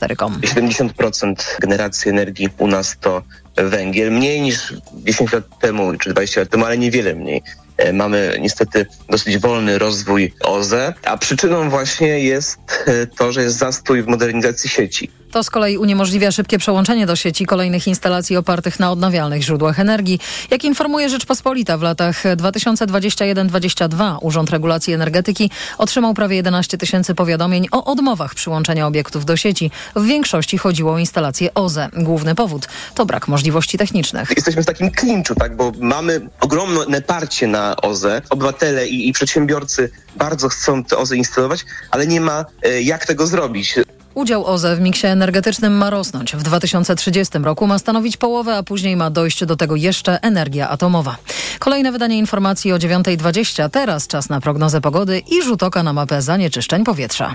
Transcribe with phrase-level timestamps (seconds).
[0.00, 3.22] 70% generacji energii u nas to
[3.56, 7.42] węgiel, mniej niż 10 lat temu czy 20 lat temu, ale niewiele mniej.
[7.80, 13.58] E, mamy niestety dosyć wolny rozwój OZE, a przyczyną właśnie jest e, to, że jest
[13.58, 15.10] zastój w modernizacji sieci.
[15.30, 20.20] To z kolei uniemożliwia szybkie przełączenie do sieci kolejnych instalacji opartych na odnawialnych źródłach energii.
[20.50, 27.84] Jak informuje Rzeczpospolita, w latach 2021-2022 Urząd Regulacji Energetyki otrzymał prawie 11 tysięcy powiadomień o
[27.84, 29.70] odmowach przyłączenia obiektów do sieci.
[29.96, 31.88] W większości chodziło o instalacje OZE.
[31.96, 34.32] Główny powód to brak możliwości technicznych.
[34.36, 38.22] Jesteśmy w takim klinczu, tak, bo mamy ogromne parcie na OZE.
[38.30, 43.26] Obywatele i, i przedsiębiorcy bardzo chcą te OZE instalować, ale nie ma e, jak tego
[43.26, 43.74] zrobić.
[44.14, 46.36] Udział OZE w miksie energetycznym ma rosnąć.
[46.36, 51.16] W 2030 roku ma stanowić połowę, a później ma dojść do tego jeszcze energia atomowa.
[51.58, 53.70] Kolejne wydanie informacji o 9.20.
[53.70, 57.34] Teraz czas na prognozę pogody i rzut oka na mapę zanieczyszczeń powietrza.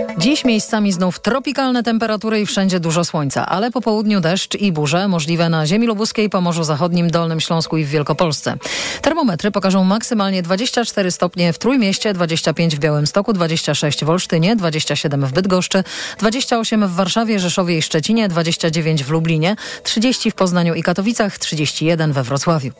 [0.21, 5.07] Dziś miejscami znów tropikalne temperatury i wszędzie dużo słońca, ale po południu deszcz i burze
[5.07, 8.57] możliwe na ziemi lubuskiej, Pomorzu Zachodnim, Dolnym Śląsku i w Wielkopolsce.
[9.01, 15.31] Termometry pokażą maksymalnie 24 stopnie w Trójmieście, 25 w Białymstoku, 26 w Olsztynie, 27 w
[15.31, 15.83] Bydgoszczy,
[16.19, 22.13] 28 w Warszawie, Rzeszowie i Szczecinie, 29 w Lublinie, 30 w Poznaniu i Katowicach, 31
[22.13, 22.71] we Wrocławiu.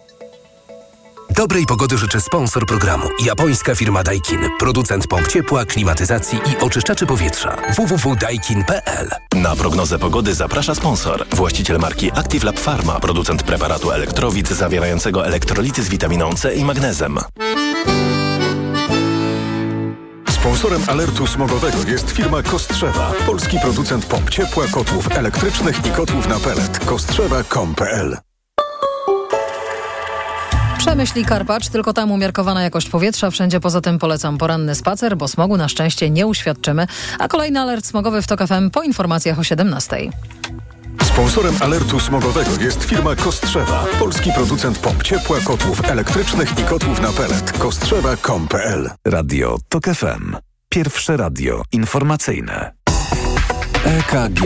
[1.35, 3.07] Dobrej pogody życzę sponsor programu.
[3.25, 4.39] Japońska firma Daikin.
[4.59, 7.57] Producent pomp ciepła, klimatyzacji i oczyszczaczy powietrza.
[7.75, 11.25] www.daikin.pl Na prognozę pogody zaprasza sponsor.
[11.35, 12.99] Właściciel marki Active Lab Pharma.
[12.99, 17.19] Producent preparatu elektrowid zawierającego elektrolity z witaminą C i magnezem.
[20.29, 23.11] Sponsorem alertu smogowego jest firma Kostrzewa.
[23.25, 26.79] Polski producent pomp ciepła, kotłów elektrycznych i kotłów na pelet.
[26.85, 28.30] Kostrzewa.com.pl
[30.81, 33.31] Przemyśl i Karpacz, tylko tam umiarkowana jakość powietrza.
[33.31, 36.87] Wszędzie poza tym polecam poranny spacer, bo smogu na szczęście nie uświadczymy.
[37.19, 39.97] A kolejny alert smogowy w TOK FM po informacjach o 17.
[41.03, 43.85] Sponsorem alertu smogowego jest firma Kostrzewa.
[43.99, 47.51] Polski producent pomp ciepła, kotłów elektrycznych i kotłów na pelet.
[47.51, 50.35] Kostrzewa.com.pl Radio TOK FM.
[50.69, 52.71] Pierwsze radio informacyjne.
[53.85, 54.41] EKG.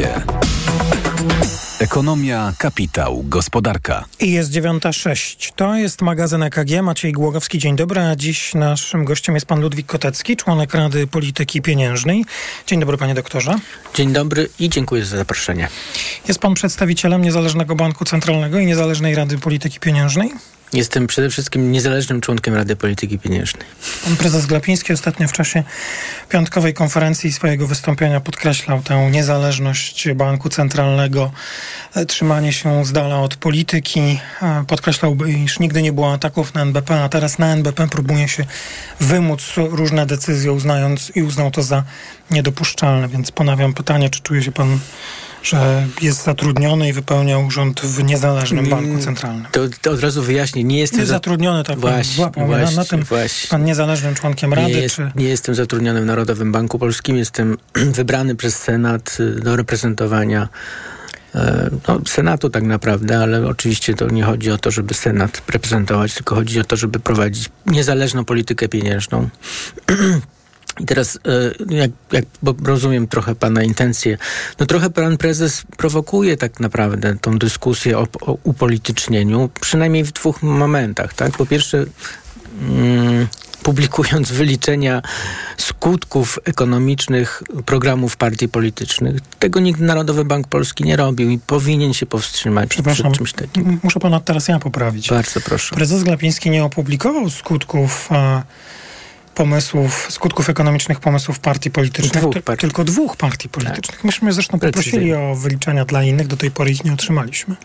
[1.79, 4.05] Ekonomia, kapitał, gospodarka.
[4.19, 5.51] I jest 9.06.
[5.55, 6.81] To jest magazyn EKG.
[6.83, 8.01] Maciej Głogowski, dzień dobry.
[8.01, 12.25] A dziś naszym gościem jest pan Ludwik Kotecki, członek Rady Polityki Pieniężnej.
[12.67, 13.55] Dzień dobry, panie doktorze.
[13.93, 15.67] Dzień dobry i dziękuję za zaproszenie.
[16.27, 20.31] Jest pan przedstawicielem Niezależnego Banku Centralnego i Niezależnej Rady Polityki Pieniężnej?
[20.75, 23.65] Jestem przede wszystkim niezależnym członkiem Rady Polityki Pieniężnej.
[24.03, 25.63] Pan prezes Glapiński ostatnio w czasie
[26.29, 31.31] piątkowej konferencji swojego wystąpienia podkreślał tę niezależność banku centralnego,
[32.07, 34.19] trzymanie się z dala od polityki.
[34.41, 35.15] E, podkreślał,
[35.45, 38.45] iż nigdy nie było ataków na NBP, a teraz na NBP próbuje się
[38.99, 41.83] wymóc różne decyzje, uznając i uznał to za
[42.31, 43.07] niedopuszczalne.
[43.07, 44.79] Więc ponawiam pytanie, czy czuje się pan
[45.45, 49.45] że jest zatrudniony i wypełnia urząd w niezależnym banku Mm, centralnym.
[49.51, 52.81] To, to od razu wyjaśnię, nie jestem Jest za- zatrudniony, tak Właśnie, złapał właśnie, na,
[52.81, 53.49] na tym właśnie.
[53.49, 55.11] pan niezależnym członkiem Rady, nie, jest, czy...
[55.15, 57.57] nie jestem zatrudniony w Narodowym Banku Polskim, jestem
[57.99, 60.49] wybrany przez Senat y, do reprezentowania
[61.35, 66.13] e, no, Senatu tak naprawdę, ale oczywiście to nie chodzi o to, żeby Senat reprezentować,
[66.13, 69.29] tylko chodzi o to, żeby prowadzić niezależną politykę pieniężną.
[70.79, 71.19] I teraz,
[71.69, 74.17] e, jak, jak bo rozumiem trochę Pana intencje,
[74.59, 80.43] no trochę Pan Prezes prowokuje tak naprawdę tą dyskusję o, o upolitycznieniu, przynajmniej w dwóch
[80.43, 81.13] momentach.
[81.13, 81.31] Tak?
[81.31, 81.85] Po pierwsze,
[82.61, 83.27] mm,
[83.63, 85.01] publikując wyliczenia
[85.57, 89.15] skutków ekonomicznych programów partii politycznych.
[89.39, 93.79] Tego nigdy Narodowy Bank Polski nie robił i powinien się powstrzymać przed, czymś takim.
[93.83, 95.09] muszę pana teraz ja poprawić.
[95.09, 95.75] Bardzo proszę.
[95.75, 98.43] Prezes Glapiński nie opublikował skutków e,
[99.35, 102.61] pomysłów, skutków ekonomicznych pomysłów partii politycznych, Dwóch partii.
[102.61, 104.03] tylko dwóch partii politycznych.
[104.03, 107.55] Myśmy zresztą poprosili o wyliczenia dla innych, do tej pory ich nie otrzymaliśmy.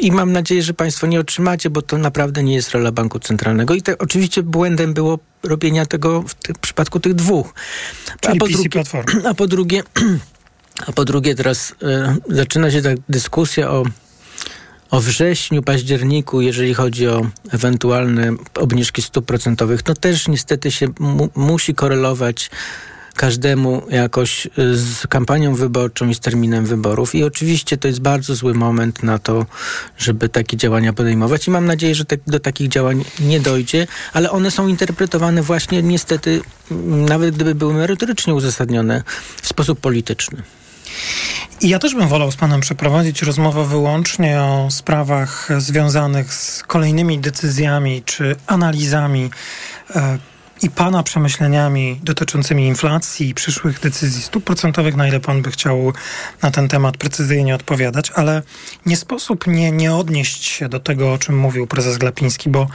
[0.00, 3.74] I mam nadzieję, że Państwo nie otrzymacie, bo to naprawdę nie jest rola Banku Centralnego.
[3.74, 7.54] I te, oczywiście błędem było robienia tego w, ty- w przypadku tych dwóch.
[8.20, 9.12] Czyli po PiS i drugie, Platforma.
[9.30, 9.82] a po drugie,
[10.86, 13.82] a po drugie teraz e, zaczyna się ta dyskusja o,
[14.90, 19.80] o wrześniu, październiku, jeżeli chodzi o ewentualne obniżki stóp procentowych.
[19.88, 22.50] No też niestety się mu, musi korelować
[23.16, 27.14] każdemu jakoś z kampanią wyborczą i z terminem wyborów.
[27.14, 29.46] I oczywiście to jest bardzo zły moment na to,
[29.98, 31.46] żeby takie działania podejmować.
[31.46, 35.82] I mam nadzieję, że te, do takich działań nie dojdzie, ale one są interpretowane właśnie
[35.82, 36.40] niestety,
[36.86, 39.02] nawet gdyby były merytorycznie uzasadnione,
[39.42, 40.42] w sposób polityczny.
[41.60, 47.18] I ja też bym wolał z Panem przeprowadzić rozmowę wyłącznie o sprawach związanych z kolejnymi
[47.18, 49.30] decyzjami czy analizami
[49.96, 50.18] e,
[50.62, 55.92] i Pana przemyśleniami dotyczącymi inflacji i przyszłych decyzji stóp procentowych, na ile Pan by chciał
[56.42, 58.42] na ten temat precyzyjnie odpowiadać, ale
[58.86, 62.66] nie sposób nie, nie odnieść się do tego, o czym mówił prezes Glapiński, bo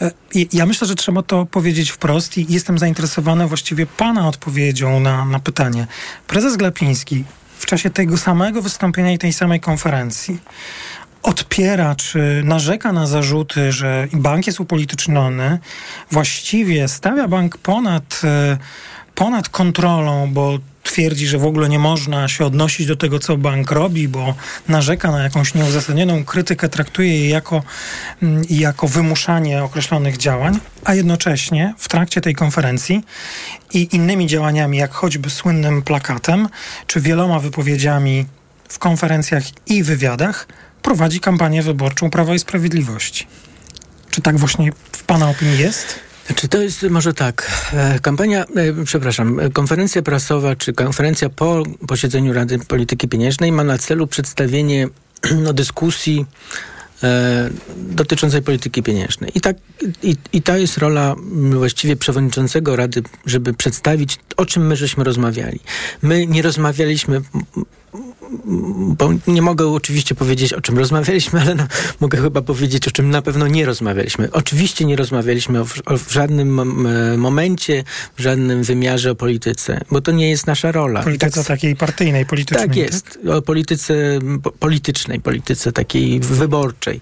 [0.00, 0.10] e,
[0.52, 5.40] ja myślę, że trzeba to powiedzieć wprost i jestem zainteresowany właściwie Pana odpowiedzią na, na
[5.40, 5.86] pytanie.
[6.26, 7.24] Prezes Glapiński
[7.58, 10.40] w czasie tego samego wystąpienia i tej samej konferencji
[11.22, 15.58] odpiera czy narzeka na zarzuty, że bank jest upolityczniony,
[16.10, 18.58] właściwie stawia bank ponad, e,
[19.18, 23.70] ponad kontrolą, bo twierdzi, że w ogóle nie można się odnosić do tego, co bank
[23.70, 24.34] robi, bo
[24.68, 27.62] narzeka na jakąś nieuzasadnioną krytykę, traktuje je jako,
[28.22, 33.04] mm, jako wymuszanie określonych działań, a jednocześnie w trakcie tej konferencji
[33.74, 36.48] i innymi działaniami, jak choćby słynnym plakatem,
[36.86, 38.26] czy wieloma wypowiedziami
[38.68, 40.48] w konferencjach i wywiadach,
[40.82, 43.26] prowadzi kampanię wyborczą Prawa i Sprawiedliwości.
[44.10, 46.07] Czy tak właśnie w Pana opinii jest?
[46.34, 47.50] Czy to jest może tak?
[47.72, 53.64] E, kampania, e, przepraszam, e, konferencja prasowa czy konferencja po posiedzeniu Rady Polityki Pieniężnej ma
[53.64, 54.88] na celu przedstawienie
[55.44, 56.26] no, dyskusji
[57.02, 59.30] e, dotyczącej polityki pieniężnej.
[59.34, 59.56] I, tak,
[60.02, 61.14] i, I ta jest rola
[61.52, 65.60] właściwie przewodniczącego Rady, żeby przedstawić, o czym my żeśmy rozmawiali.
[66.02, 67.20] My nie rozmawialiśmy
[68.98, 71.66] bo nie mogę oczywiście powiedzieć, o czym rozmawialiśmy, ale no,
[72.00, 74.28] mogę chyba powiedzieć, o czym na pewno nie rozmawialiśmy.
[74.32, 77.84] Oczywiście nie rozmawialiśmy o, o, w żadnym e, momencie,
[78.16, 81.02] w żadnym wymiarze o polityce, bo to nie jest nasza rola.
[81.02, 82.68] Polityce tak, takiej partyjnej, politycznej.
[82.68, 83.34] Tak jest, tak?
[83.34, 84.18] o polityce
[84.58, 87.00] politycznej, polityce takiej wyborczej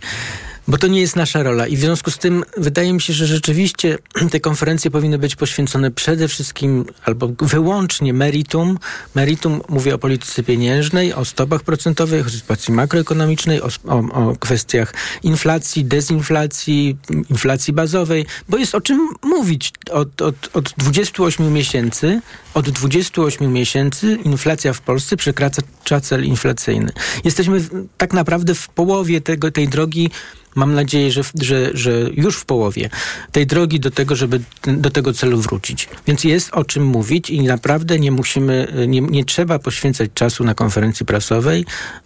[0.69, 1.67] bo to nie jest nasza rola.
[1.67, 3.99] I w związku z tym wydaje mi się, że rzeczywiście
[4.33, 8.79] te konferencje powinny być poświęcone przede wszystkim albo wyłącznie meritum.
[9.15, 14.95] Meritum mówię o polityce pieniężnej, o stopach procentowych, o sytuacji makroekonomicznej, o, o, o kwestiach
[15.23, 16.97] inflacji, dezinflacji,
[17.31, 19.73] inflacji bazowej, bo jest o czym mówić.
[19.91, 22.21] Od, od, od 28 miesięcy,
[22.55, 26.93] od 28 miesięcy inflacja w Polsce przekracza cel inflacyjny.
[27.25, 27.61] Jesteśmy
[27.97, 30.11] tak naprawdę w połowie tego, tej drogi
[30.57, 32.91] mam nadzieję, że, że, że już w połowie
[33.33, 35.89] tej drogi do tego, żeby do tego celu wrócić.
[36.07, 40.55] Więc jest o czym mówić i naprawdę nie musimy, nie, nie trzeba poświęcać czasu na
[40.55, 41.65] konferencji prasowej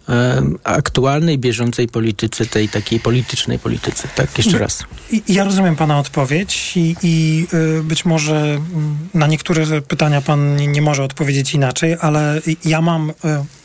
[0.09, 4.07] e, aktualnej, bieżącej polityce, tej takiej politycznej polityce.
[4.15, 4.83] Tak, jeszcze raz.
[5.27, 7.47] Ja rozumiem Pana odpowiedź i, i
[7.79, 13.09] y, być może mm, na niektóre pytania Pan nie, może odpowiedzieć inaczej, ale ja mam,
[13.09, 13.13] y,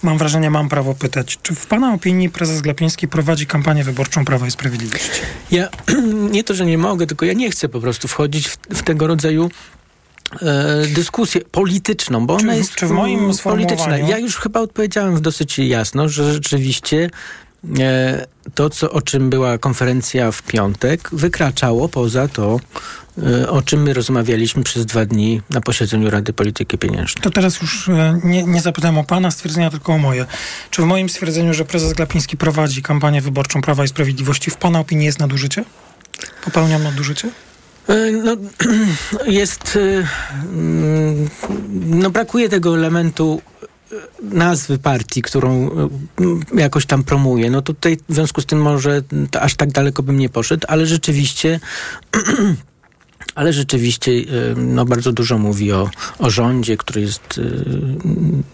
[0.07, 1.39] mam wrażenie, mam prawo pytać.
[1.43, 5.21] Czy w Pana opinii prezes Glapiński prowadzi kampanię wyborczą Prawa i Sprawiedliwości?
[5.51, 5.69] Ja
[6.35, 9.07] nie to, że nie mogę, tylko ja nie chcę po prostu wchodzić w, w tego
[9.07, 9.51] rodzaju
[10.43, 13.99] e, dyskusję polityczną, bo czy, ona jest czy w moim polityczna.
[13.99, 17.11] Ja już chyba odpowiedziałem dosyć jasno, że rzeczywiście
[17.79, 22.61] e, to, co, o czym była konferencja w piątek, wykraczało poza to,
[23.49, 27.23] o czym my rozmawialiśmy przez dwa dni na posiedzeniu Rady Polityki Pieniężnej.
[27.23, 30.27] To teraz już e, nie, nie zapytam o Pana stwierdzenia, tylko o moje.
[30.71, 34.81] Czy w moim stwierdzeniu, że prezes Glapiński prowadzi kampanię wyborczą Prawa i Sprawiedliwości, w Pana
[34.81, 35.65] opinii jest nadużycie?
[36.45, 37.29] Popełniam nadużycie?
[37.89, 38.37] E, no,
[39.41, 39.79] jest.
[40.53, 41.29] Mm,
[41.81, 43.43] no, brakuje tego elementu
[44.23, 45.71] nazwy partii, którą
[46.55, 47.51] e, jakoś tam promuje.
[47.51, 49.03] No tutaj w związku z tym może
[49.41, 51.61] aż tak daleko bym nie poszedł, ale rzeczywiście
[53.37, 54.25] ale rzeczywiście e,
[54.57, 57.41] no, bardzo dużo mówi o, o rządzie, który jest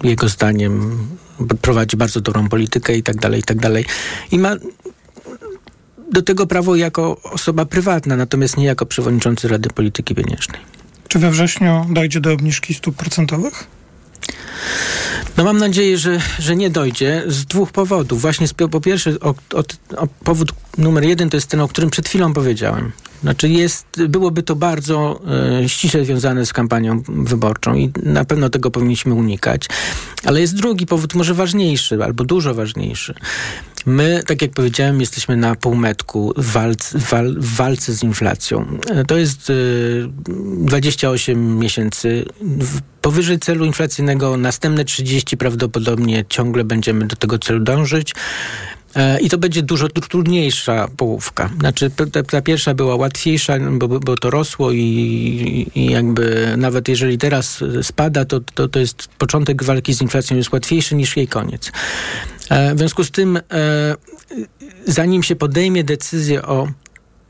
[0.05, 0.99] e, jego zdaniem
[1.61, 3.85] prowadzi bardzo dobrą politykę i tak dalej, i tak dalej.
[4.33, 4.57] I ma
[6.13, 10.61] do tego prawo jako osoba prywatna, natomiast nie jako przewodniczący Rady Polityki Pieniężnej.
[11.09, 13.67] Czy we wrześniu dojdzie do obniżki stóp procentowych?
[15.37, 18.21] No mam nadzieję, że, że nie dojdzie z dwóch powodów.
[18.21, 19.63] Właśnie z, po pierwsze, o, o,
[19.97, 22.93] o powód numer jeden to jest ten, o którym przed chwilą powiedziałem.
[23.23, 25.21] Znaczy jest, byłoby to bardzo
[25.63, 29.67] e, ściśle związane z kampanią wyborczą i na pewno tego powinniśmy unikać.
[30.25, 33.15] Ale jest drugi powód, może ważniejszy, albo dużo ważniejszy.
[33.87, 38.79] My, tak jak powiedziałem, jesteśmy na półmetku w, walc, wal, walce z inflacją.
[38.91, 39.55] E, to jest y,
[40.29, 42.25] e, 28 miesięcy.
[43.01, 48.15] Powyżej celu inflacyjnego następne 30 prawdopodobnie ciągle będziemy do tego celu dążyć.
[48.97, 51.51] E, I to będzie dużo trudniejsza połówka.
[51.61, 57.19] Znaczy, ta, ta pierwsza była łatwiejsza, bo, bo to rosło i, i, jakby nawet jeżeli
[57.19, 61.73] teraz spada, to, to, to jest początek walki z inflacją jest łatwiejszy niż jej koniec.
[62.51, 63.41] E, w związku z tym, e,
[64.87, 66.69] zanim się podejmie decyzję o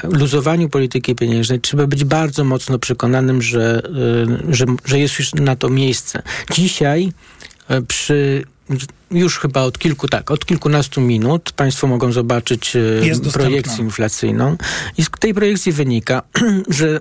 [0.02, 3.82] luzowaniu polityki pieniężnej trzeba być bardzo mocno przekonanym, że,
[4.48, 6.22] że, że jest już na to miejsce.
[6.50, 7.12] Dzisiaj
[7.88, 8.44] przy
[9.10, 14.56] już chyba od kilku, tak, od kilkunastu minut Państwo mogą zobaczyć e, projekcję inflacyjną
[14.98, 16.22] i z tej projekcji wynika,
[16.68, 17.00] że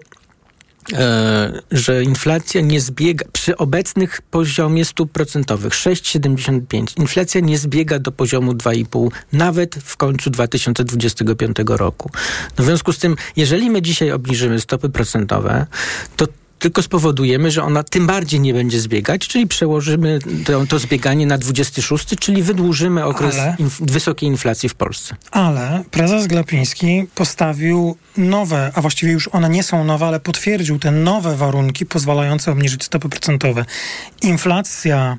[0.93, 6.99] E, że inflacja nie zbiega przy obecnych poziomie stóp procentowych 6,75.
[6.99, 12.09] Inflacja nie zbiega do poziomu 2,5 nawet w końcu 2025 roku.
[12.57, 15.67] No w związku z tym, jeżeli my dzisiaj obniżymy stopy procentowe,
[16.15, 16.27] to
[16.61, 21.37] tylko spowodujemy, że ona tym bardziej nie będzie zbiegać, czyli przełożymy to, to zbieganie na
[21.37, 25.15] 26, czyli wydłużymy okres ale, inf wysokiej inflacji w Polsce.
[25.31, 30.91] Ale prezes Glapiński postawił nowe, a właściwie już one nie są nowe, ale potwierdził te
[30.91, 33.65] nowe warunki pozwalające obniżyć stopy procentowe.
[34.21, 35.17] Inflacja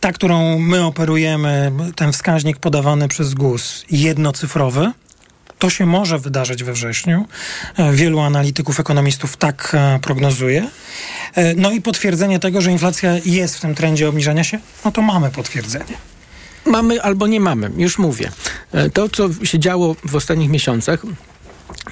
[0.00, 4.92] ta, którą my operujemy, ten wskaźnik podawany przez GUS, jednocyfrowy,
[5.58, 7.26] to się może wydarzyć we wrześniu.
[7.76, 10.68] E, wielu analityków, ekonomistów tak e, prognozuje.
[11.34, 15.02] E, no i potwierdzenie tego, że inflacja jest w tym trendzie obniżania się, no to
[15.02, 15.94] mamy potwierdzenie.
[16.66, 18.30] Mamy albo nie mamy, już mówię.
[18.94, 21.02] To, co się działo w ostatnich miesiącach,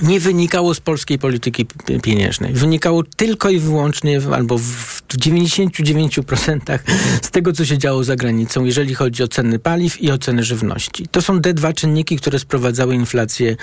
[0.02, 1.66] nie wynikało z polskiej polityki
[2.02, 2.52] pieniężnej.
[2.52, 6.78] Wynikało tylko i wyłącznie, albo w 99%
[7.23, 10.45] z tego, co się działo za granicą, jeżeli chodzi o ceny paliw i o ceny
[10.45, 11.09] żywności.
[11.11, 13.56] To są te dwa czynniki, które sprowadzały inflację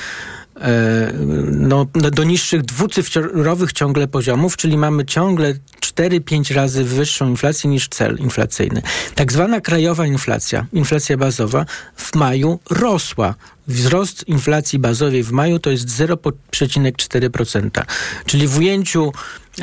[0.61, 1.13] e,
[1.51, 7.87] no, no, do niższych dwucyfrowych ciągle poziomów, czyli mamy ciągle 4-5 razy wyższą inflację niż
[7.87, 8.81] cel inflacyjny.
[9.15, 11.65] Tak zwana krajowa inflacja, inflacja bazowa
[11.95, 13.35] w maju rosła
[13.67, 17.83] wzrost inflacji bazowej w maju to jest 0,4%,
[18.25, 19.11] czyli w ujęciu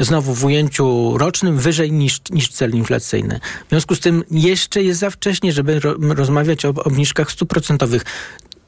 [0.00, 3.40] znowu w ujęciu rocznym wyżej niż, niż cel inflacyjny.
[3.66, 8.04] W związku z tym jeszcze jest za wcześnie, żeby ro, rozmawiać o obniżkach stuprocentowych.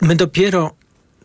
[0.00, 0.74] My dopiero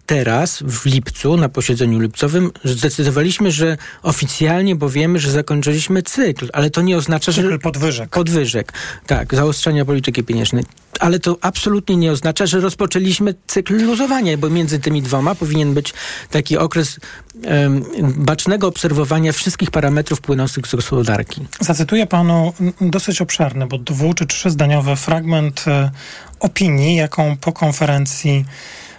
[0.07, 6.69] teraz, w lipcu, na posiedzeniu lipcowym, zdecydowaliśmy, że oficjalnie, bo wiemy, że zakończyliśmy cykl, ale
[6.69, 7.59] to nie oznacza, cykl że...
[7.59, 8.09] podwyżek.
[8.09, 8.73] Podwyżek,
[9.07, 10.63] tak, zaostrzenia polityki pieniężnej.
[10.99, 15.93] Ale to absolutnie nie oznacza, że rozpoczęliśmy cykl luzowania, bo między tymi dwoma powinien być
[16.31, 16.99] taki okres
[17.43, 21.47] um, bacznego obserwowania wszystkich parametrów płynących z gospodarki.
[21.59, 25.91] Zacytuję panu dosyć obszerny, bo dwu czy trzyddaniowy fragment e,
[26.39, 28.45] opinii, jaką po konferencji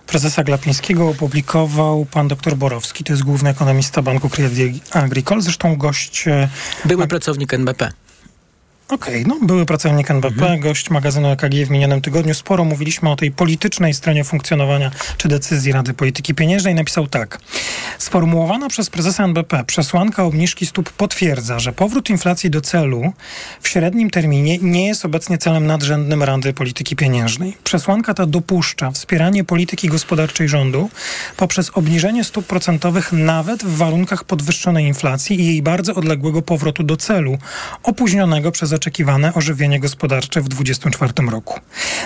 [0.08, 6.28] prezesa Glapińskiego opublikował pan dr Borowski, to jest główny ekonomista Banku Credit Agricole, zresztą gość...
[6.28, 6.48] E,
[6.84, 7.92] Były pracownik NBP.
[8.88, 10.61] Okej, okay, no były pracownik NBP, mhm.
[10.61, 12.35] gość magazynu EKG w minionym tygodniu.
[12.35, 16.75] Sporo mówiliśmy o tej politycznej stronie funkcjonowania czy decyzji Rady Polityki Pieniężnej.
[16.75, 17.40] Napisał tak.
[17.99, 23.12] Sformułowana przez prezesa NBP przesłanka obniżki stóp potwierdza, że powrót inflacji do celu
[23.61, 27.57] w średnim terminie nie jest obecnie celem nadrzędnym Rady Polityki Pieniężnej.
[27.64, 30.90] Przesłanka ta dopuszcza wspieranie polityki gospodarczej rządu
[31.37, 36.97] poprzez obniżenie stóp procentowych nawet w warunkach podwyższonej inflacji i jej bardzo odległego powrotu do
[36.97, 37.38] celu,
[37.83, 41.61] opóźnionego przez oczekiwane ożywienie gospodarcze w 2024 roku.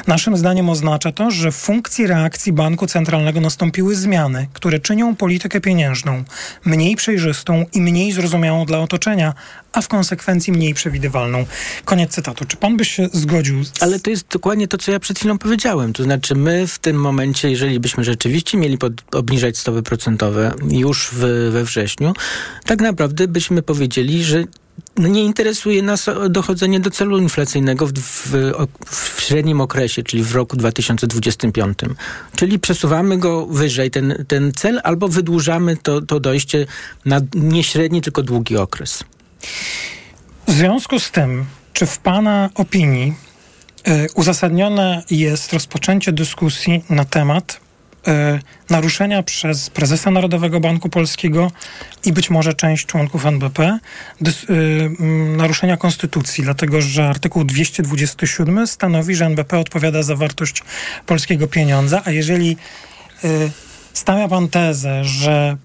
[0.07, 5.61] Naszym zdaniem oznacza to, że w funkcji reakcji banku centralnego nastąpiły zmiany, które czynią politykę
[5.61, 6.25] pieniężną
[6.65, 9.35] mniej przejrzystą i mniej zrozumiałą dla otoczenia,
[9.73, 11.47] a w konsekwencji mniej przewidywalną.
[11.85, 12.45] Koniec cytatu.
[12.45, 13.65] Czy pan by się zgodził?
[13.65, 13.83] Z...
[13.83, 15.93] Ale to jest dokładnie to, co ja przed chwilą powiedziałem.
[15.93, 21.09] To znaczy my w tym momencie, jeżeli byśmy rzeczywiście mieli pod, obniżać stopy procentowe już
[21.13, 22.13] w, we wrześniu,
[22.67, 24.45] tak naprawdę byśmy powiedzieli, że
[24.97, 28.53] nie interesuje nas dochodzenie do celu inflacyjnego w, w,
[28.87, 31.79] w, średnim okresie, czyli w roku 2025.
[32.37, 36.67] Czyli przesuwamy go wyżej, ten, ten cel, albo wydłużamy to, to dojście
[37.05, 39.05] na nie średni, tylko długi okres.
[40.49, 43.15] W związku z tym, czy w Pana opinii
[43.89, 47.72] y, uzasadnione jest rozpoczęcie dyskusji na temat E,
[48.71, 51.51] naruszenia przez prezesa Narodowego Banku Polskiego
[52.05, 53.79] i być może część członków NBP
[54.23, 54.91] y,
[55.37, 60.63] naruszenia konstytucji, dlatego że artykuł 227 stanowi, że NBP odpowiada za wartość
[61.07, 62.57] polskiego pieniądza, a jeżeli
[63.25, 63.51] y,
[63.93, 65.57] stawia pan tezę, że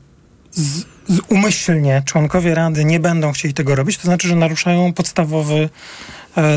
[0.52, 5.70] z, z umyślnie członkowie Rady nie będą chcieli tego robić, to znaczy, że naruszają podstawowy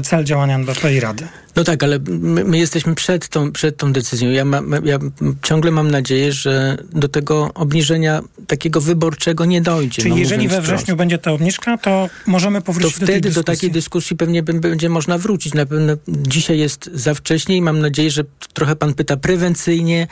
[0.03, 1.29] cel działania NBP i Rady.
[1.57, 4.31] No tak, ale my, my, jesteśmy przed tą, przed tą decyzją.
[4.31, 4.99] Ja, ma, ja
[5.43, 10.03] ciągle mam nadzieję, że do tego obniżenia takiego wyborczego nie dojdzie.
[10.03, 10.99] Czyli no, jeżeli we wrześniu wprost.
[10.99, 15.19] będzie ta obniżka, to możemy powrócić to do wtedy do takiej dyskusji pewnie będzie można
[15.19, 15.55] wrócić.
[15.55, 20.07] Na pewno dzisiaj jest za wcześnie i mam nadzieję, że trochę pan pyta prewencyjnie,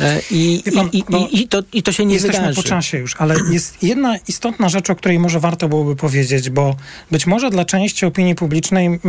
[0.00, 2.62] E, I, pan, i, i, i, to, I to się nie jesteśmy wydarzy.
[2.62, 6.76] po czasie już, ale jest jedna istotna rzecz, o której może warto byłoby powiedzieć, bo
[7.10, 9.00] być może dla części opinii publicznej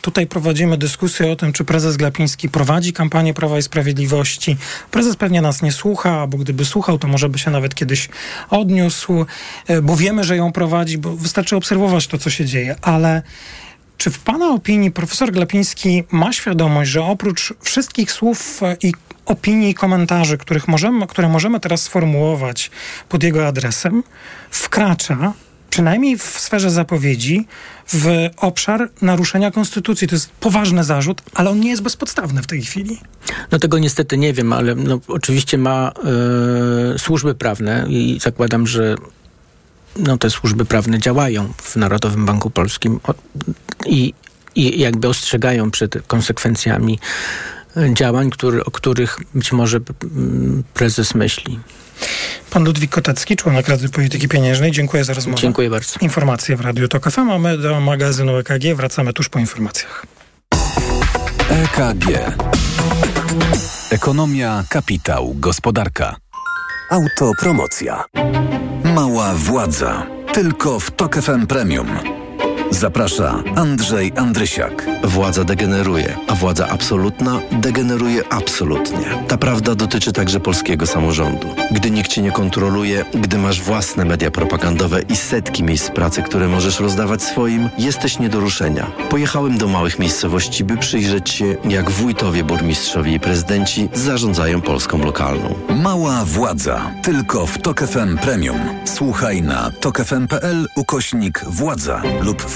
[0.00, 0.95] tutaj prowadzimy dyskusję
[1.32, 4.56] o tym, czy prezes Glapiński prowadzi kampanię Prawa i Sprawiedliwości.
[4.90, 8.08] Prezes pewnie nas nie słucha, bo gdyby słuchał, to może by się nawet kiedyś
[8.50, 9.26] odniósł,
[9.66, 13.22] e, bo wiemy, że ją prowadzi, bo wystarczy obserwować to, co się dzieje, ale
[13.98, 18.92] czy w Pana opinii profesor Glapiński ma świadomość, że oprócz wszystkich słów e, i
[19.26, 22.70] opinii i komentarzy, których możemy, które możemy teraz sformułować
[23.08, 24.02] pod jego adresem,
[24.50, 25.32] wkracza
[25.76, 27.46] przynajmniej w sferze zapowiedzi,
[27.92, 30.08] w obszar naruszenia konstytucji.
[30.08, 32.98] To jest poważny zarzut, ale on nie jest bezpodstawny w tej chwili.
[33.50, 35.92] No tego niestety nie wiem, ale no, oczywiście ma
[36.94, 38.94] y, służby prawne i zakładam, że
[39.96, 43.00] no, te służby prawne działają w Narodowym Banku Polskim
[43.86, 44.14] i,
[44.54, 46.98] i jakby ostrzegają przed konsekwencjami
[47.92, 49.80] działań, który, o których być może
[50.74, 51.58] prezes myśli.
[52.50, 54.72] Pan Ludwik Kotecki, członek Rady Polityki Pieniężnej.
[54.72, 55.40] Dziękuję za rozmowę.
[55.40, 55.98] Dziękuję bardzo.
[56.00, 60.06] Informacje w Radiu TOK FM, a my do magazynu EKG wracamy tuż po informacjach.
[61.50, 62.04] EKG.
[63.90, 66.16] Ekonomia, kapitał, gospodarka.
[66.90, 68.04] Autopromocja.
[68.84, 70.06] Mała władza.
[70.32, 72.25] Tylko w TOK FM Premium.
[72.70, 74.86] Zaprasza Andrzej Andrysiak.
[75.04, 79.06] Władza degeneruje, a władza absolutna degeneruje absolutnie.
[79.28, 81.46] Ta prawda dotyczy także polskiego samorządu.
[81.70, 86.48] Gdy nikt cię nie kontroluje, gdy masz własne media propagandowe i setki miejsc pracy, które
[86.48, 88.86] możesz rozdawać swoim, jesteś nie do ruszenia.
[89.10, 95.54] Pojechałem do małych miejscowości, by przyjrzeć się, jak wójtowie, burmistrzowie i prezydenci zarządzają Polską lokalną.
[95.82, 96.90] Mała władza.
[97.02, 98.58] Tylko w TOK FM Premium.
[98.84, 102.55] Słuchaj na tokefm.pl ukośnik władza lub w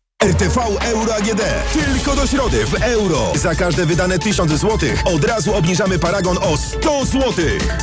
[0.21, 1.41] RTV Euro AGD.
[1.73, 3.31] Tylko do środy w euro.
[3.35, 7.31] Za każde wydane 1000 zł od razu obniżamy paragon o 100 zł.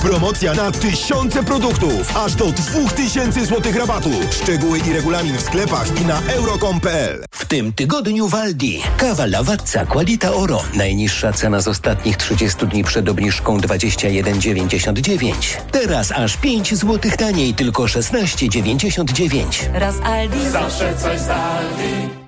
[0.03, 2.17] Promocja na tysiące produktów.
[2.17, 4.11] Aż do 2000 zł rabatu.
[4.43, 7.25] Szczegóły i regulamin w sklepach i na euro.com.pl.
[7.31, 8.83] W tym tygodniu Waldi.
[8.97, 10.65] Kawa Lavazza Qualita Oro.
[10.75, 15.33] Najniższa cena z ostatnich 30 dni przed obniżką 21,99.
[15.71, 19.73] Teraz aż 5 zł taniej, tylko 16,99.
[19.75, 20.51] Raz Aldi.
[20.51, 22.28] Zawsze coś z Aldi.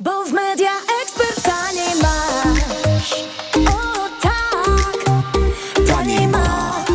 [0.00, 0.70] Bo w media
[1.02, 3.12] ekspert taniej masz.
[3.68, 5.04] O tak,
[5.88, 6.90] taniej masz.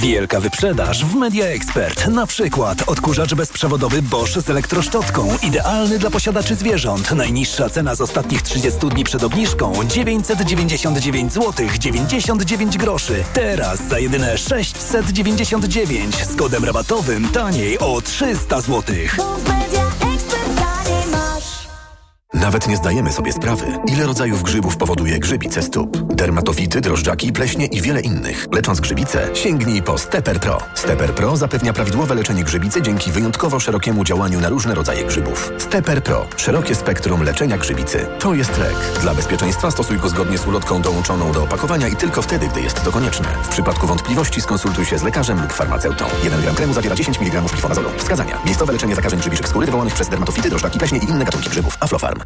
[0.00, 2.06] Wielka wyprzedaż w Media Expert.
[2.06, 5.28] Na przykład odkurzacz bezprzewodowy Bosch z elektroszczotką.
[5.42, 7.12] Idealny dla posiadaczy zwierząt.
[7.12, 13.24] Najniższa cena z ostatnich 30 dni przed obniżką 999 zł 99 groszy.
[13.32, 18.96] Teraz za jedyne 699 z kodem rabatowym taniej o 300 zł.
[19.16, 19.85] Bo w media
[22.36, 25.96] nawet nie zdajemy sobie sprawy, ile rodzajów grzybów powoduje grzybice stóp.
[25.96, 28.46] Dermatofity, drożdżaki, pleśnie i wiele innych.
[28.52, 30.58] Lecząc grzybice, sięgnij po Stepper Pro.
[30.74, 35.52] Stepper Pro zapewnia prawidłowe leczenie grzybicy dzięki wyjątkowo szerokiemu działaniu na różne rodzaje grzybów.
[35.58, 36.26] Stepper Pro.
[36.36, 38.06] Szerokie spektrum leczenia grzybicy.
[38.18, 38.76] To jest lek.
[39.02, 42.84] Dla bezpieczeństwa stosuj go zgodnie z ulotką dołączoną do opakowania i tylko wtedy, gdy jest
[42.84, 43.28] to konieczne.
[43.42, 46.04] W przypadku wątpliwości skonsultuj się z lekarzem lub farmaceutą.
[46.24, 47.88] 1 gram kremu zawiera 10 mg glifonazolu.
[47.98, 48.38] Wskazania.
[48.44, 51.78] Miejscowe leczenie zakażeń grzybiczych skóry wywołanych przez dermatofity, drożdżaki, pleśnie i inne gatunki grzybów.
[51.80, 52.25] Aflofarm.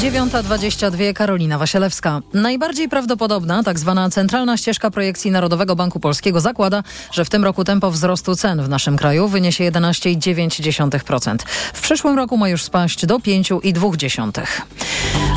[0.00, 2.20] 9.22 Karolina Wasielewska.
[2.34, 6.82] Najbardziej prawdopodobna, tak zwana centralna ścieżka projekcji Narodowego Banku Polskiego zakłada,
[7.12, 11.36] że w tym roku tempo wzrostu cen w naszym kraju wyniesie 11,9%.
[11.74, 14.42] W przyszłym roku ma już spaść do 5,2%.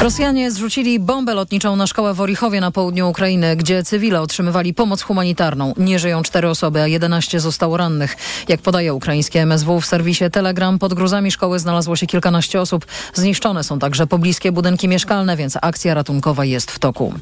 [0.02, 5.02] Rosjanie zrzucili bombę lotniczą na szkołę w Orichowie na południu Ukrainy, gdzie cywile otrzymywali pomoc
[5.02, 5.74] humanitarną.
[5.78, 8.16] Nie żyją cztery osoby, a 11 zostało rannych.
[8.48, 12.86] Jak podaje ukraińskie MSW w serwisie Telegram, pod gruzami szkoły znalazło się kilkanaście osób.
[13.14, 17.14] Zniszczone są także pobliskie budynki mieszkalne, więc akcja ratunkowa jest w toku.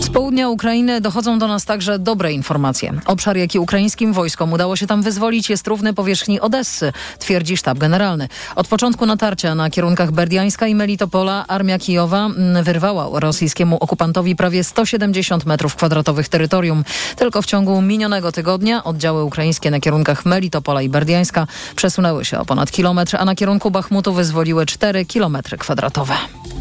[0.00, 2.92] Z południa Ukrainy dochodzą do nas także dobre informacje.
[3.06, 8.28] Obszar, jaki ukraińskim wojskom udało się tam wyzwolić, jest równy powierzchni Odessy, twierdzi sztab generalny.
[8.56, 14.64] Od początku natarcia na kierunkach Berdiańska i Melitopola armia Kijowa mm, wyrwała rosyjskiemu okupantowi prawie
[14.64, 16.84] 170 metrów kwadratowych terytorium.
[17.16, 21.46] Tylko w ciągu minionego tygodnia oddziały ukraińskie na kierunkach Melitopola i Berdiańska
[21.76, 26.14] przesunęły się o ponad kilometr, a na kierunku Bachmutu wyzwoliły 4 kilometry kwadratowe.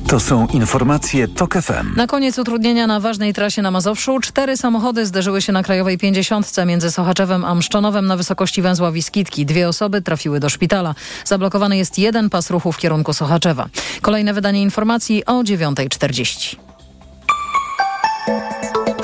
[0.08, 1.95] To są informacje TOK FM.
[1.95, 6.51] Na koniec utrudnienia na ważnej trasie na Mazowszu cztery samochody zderzyły się na Krajowej 50
[6.65, 9.45] między Sochaczewem a Mszczonowem na wysokości węzła Wiskitki.
[9.45, 10.95] Dwie osoby trafiły do szpitala.
[11.25, 13.65] Zablokowany jest jeden pas ruchu w kierunku Sochaczewa.
[14.01, 16.56] Kolejne wydanie informacji o 9.40.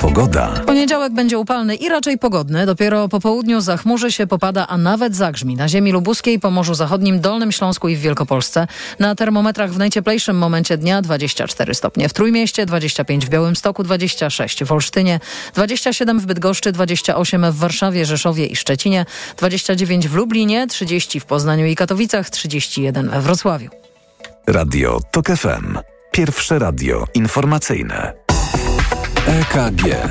[0.00, 0.48] Pogoda.
[0.66, 2.66] Poniedziałek będzie upalny i raczej pogodny.
[2.66, 5.56] Dopiero po południu zachmurzy się, popada, a nawet zagrzmi.
[5.56, 8.66] Na ziemi lubuskiej, Pomorzu Zachodnim, Dolnym Śląsku i w Wielkopolsce.
[8.98, 14.72] Na termometrach w najcieplejszym momencie dnia 24 stopnie w Trójmieście, 25 w Białymstoku, 26 w
[14.72, 15.20] Olsztynie,
[15.54, 21.66] 27 w Bydgoszczy, 28 w Warszawie, Rzeszowie i Szczecinie, 29 w Lublinie, 30 w Poznaniu
[21.66, 23.70] i Katowicach, 31 we Wrocławiu.
[24.46, 25.78] Radio TOK FM.
[26.12, 28.19] Pierwsze radio informacyjne.
[29.26, 30.10] EKG.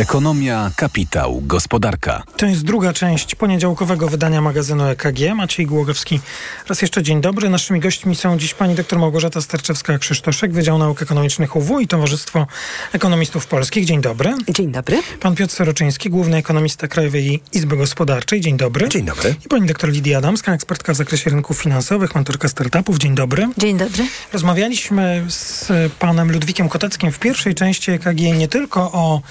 [0.00, 2.22] Ekonomia, kapitał, gospodarka.
[2.36, 5.34] To jest druga część poniedziałkowego wydania magazynu EKG.
[5.34, 6.20] Maciej Głogowski.
[6.68, 7.50] Raz jeszcze dzień dobry.
[7.50, 12.46] Naszymi gośćmi są dziś pani dr Małgorzata Starczewska-Krzysztoszek, Wydział Nauk Ekonomicznych UW i Towarzystwo
[12.92, 13.84] Ekonomistów Polskich.
[13.84, 14.34] Dzień dobry.
[14.48, 15.02] Dzień dobry.
[15.20, 18.40] Pan Piotr Soroczyński, główny ekonomista Krajowej Izby Gospodarczej.
[18.40, 18.88] Dzień dobry.
[18.88, 19.34] Dzień dobry.
[19.46, 22.98] I pani dr Lidia Adamska, ekspertka w zakresie rynków finansowych, mentorka startupów.
[22.98, 23.48] Dzień dobry.
[23.58, 24.06] Dzień dobry.
[24.32, 29.22] Rozmawialiśmy z panem Ludwikiem Koteckim w pierwszej części EKG nie tylko o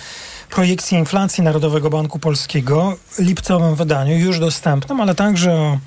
[0.49, 5.77] projekcji inflacji Narodowego Banku Polskiego, lipcowym wydaniu, już dostępnym, ale także o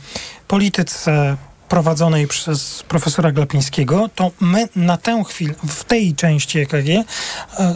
[0.48, 1.36] polityce
[1.68, 7.04] prowadzonej przez profesora Glapińskiego, to my na tę chwilę, w tej części EKG, e,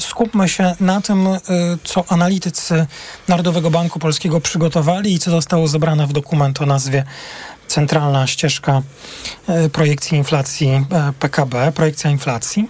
[0.00, 1.40] skupmy się na tym, e,
[1.84, 2.86] co analitycy
[3.28, 7.04] Narodowego Banku Polskiego przygotowali i co zostało zebrane w dokument o nazwie
[7.68, 8.82] Centralna ścieżka
[9.48, 10.86] e, projekcji inflacji
[11.18, 12.68] PKB, projekcja inflacji.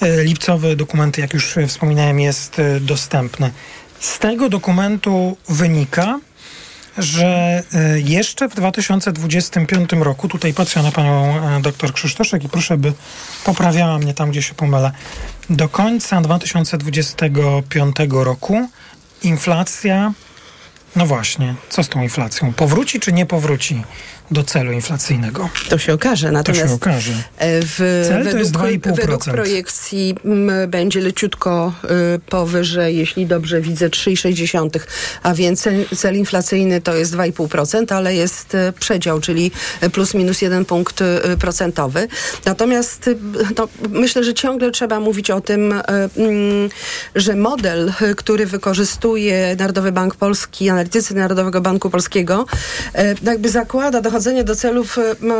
[0.00, 3.50] E, Lipcowy dokument, jak już wspominałem, jest e, dostępny.
[4.00, 6.20] Z tego dokumentu wynika,
[6.98, 12.92] że e, jeszcze w 2025 roku, tutaj patrzę na panią doktor Krzysztoszek i proszę, by
[13.44, 14.92] poprawiała mnie tam, gdzie się pomylę,
[15.50, 18.68] do końca 2025 roku
[19.22, 20.12] inflacja,
[20.96, 22.52] no właśnie, co z tą inflacją?
[22.52, 23.82] Powróci czy nie powróci
[24.30, 25.48] do celu inflacyjnego?
[25.68, 26.32] To się okaże.
[26.32, 27.12] Natomiast to się okaże.
[27.38, 28.96] e, W, Cel to jest według, 2,5%.
[28.96, 30.14] według projekcji
[30.68, 31.72] będzie leciutko
[32.16, 34.80] y, powyżej, jeśli dobrze widzę, 3,6,
[35.22, 39.50] a więc cel, inflacyjny to jest 2,5%, ale jest y, przedział, czyli
[39.92, 41.04] plus minus jeden punkt y,
[41.40, 42.08] procentowy.
[42.44, 43.16] Natomiast y,
[43.58, 45.82] no, myślę, że ciągle trzeba mówić o tym, y,
[46.16, 46.68] mm,
[47.14, 52.46] że model, który wykorzystuje Narodowy Bank Polski, analitycy Narodowego Banku Polskiego,
[53.22, 55.34] jakby zakłada dochodzenie do celów w m, y,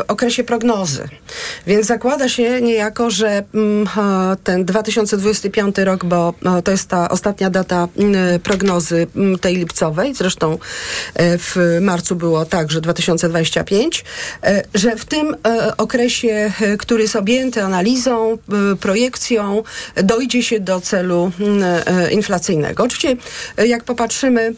[0.00, 1.08] y, okresie prognozy.
[1.66, 3.88] Więc zakłada się niejako, że mm,
[4.44, 7.88] ten 2025 rok, bo e, to jest ta ostatnia data
[8.42, 10.58] prognozy mm, tej lipcowej, zresztą
[11.16, 14.04] w marcu było tak, że 2025,
[14.42, 15.36] e, że w tym
[15.76, 18.38] okresie, który jest objęty analizą,
[18.80, 19.62] projekcją,
[19.96, 21.62] dojdzie się do celu mm,
[22.10, 22.82] inflacyjnego.
[22.84, 23.16] Oczywiście,
[23.66, 24.54] jak popatrzymy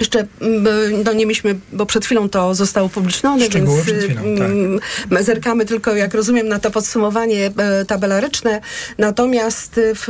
[0.00, 0.66] jeszcze mm,
[1.04, 4.50] no nie mieliśmy, bo przed chwilą to zostało upublicznione, Szczegóły więc chwilą, tak.
[4.50, 8.60] mm, my zerkamy tylko, jak rozumiem, na to podsumowanie e, tabelaryczne.
[8.98, 10.08] Natomiast w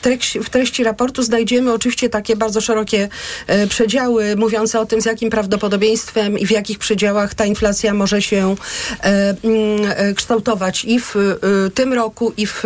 [0.00, 3.08] treści, w treści raportu znajdziemy oczywiście takie bardzo szerokie
[3.46, 8.22] e, przedziały, mówiące o tym, z jakim prawdopodobieństwem i w jakich przedziałach ta inflacja może
[8.22, 8.54] się
[9.02, 11.14] e, mm, kształtować i w
[11.74, 12.64] tym roku, i w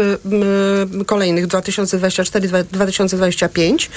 [1.07, 3.89] kolejnych 2024-2025.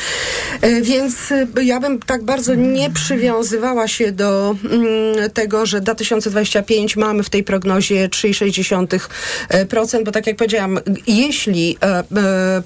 [0.61, 1.15] E, Więc
[1.63, 7.43] ja bym tak bardzo nie przywiązywała się do mm, tego, że 2025 mamy w tej
[7.43, 12.03] prognozie 3,6%, bo tak jak powiedziałam, jeśli e, e,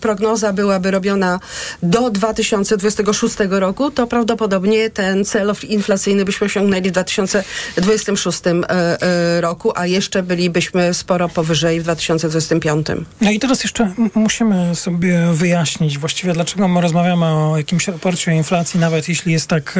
[0.01, 1.39] prognoza byłaby robiona
[1.83, 9.87] do 2026 roku, to prawdopodobnie ten cel inflacyjny byśmy osiągnęli w 2026 e, roku, a
[9.87, 12.87] jeszcze bylibyśmy sporo powyżej w 2025.
[13.21, 18.33] No i teraz jeszcze musimy sobie wyjaśnić właściwie, dlaczego my rozmawiamy o jakimś raporcie o
[18.33, 19.79] inflacji, nawet jeśli jest tak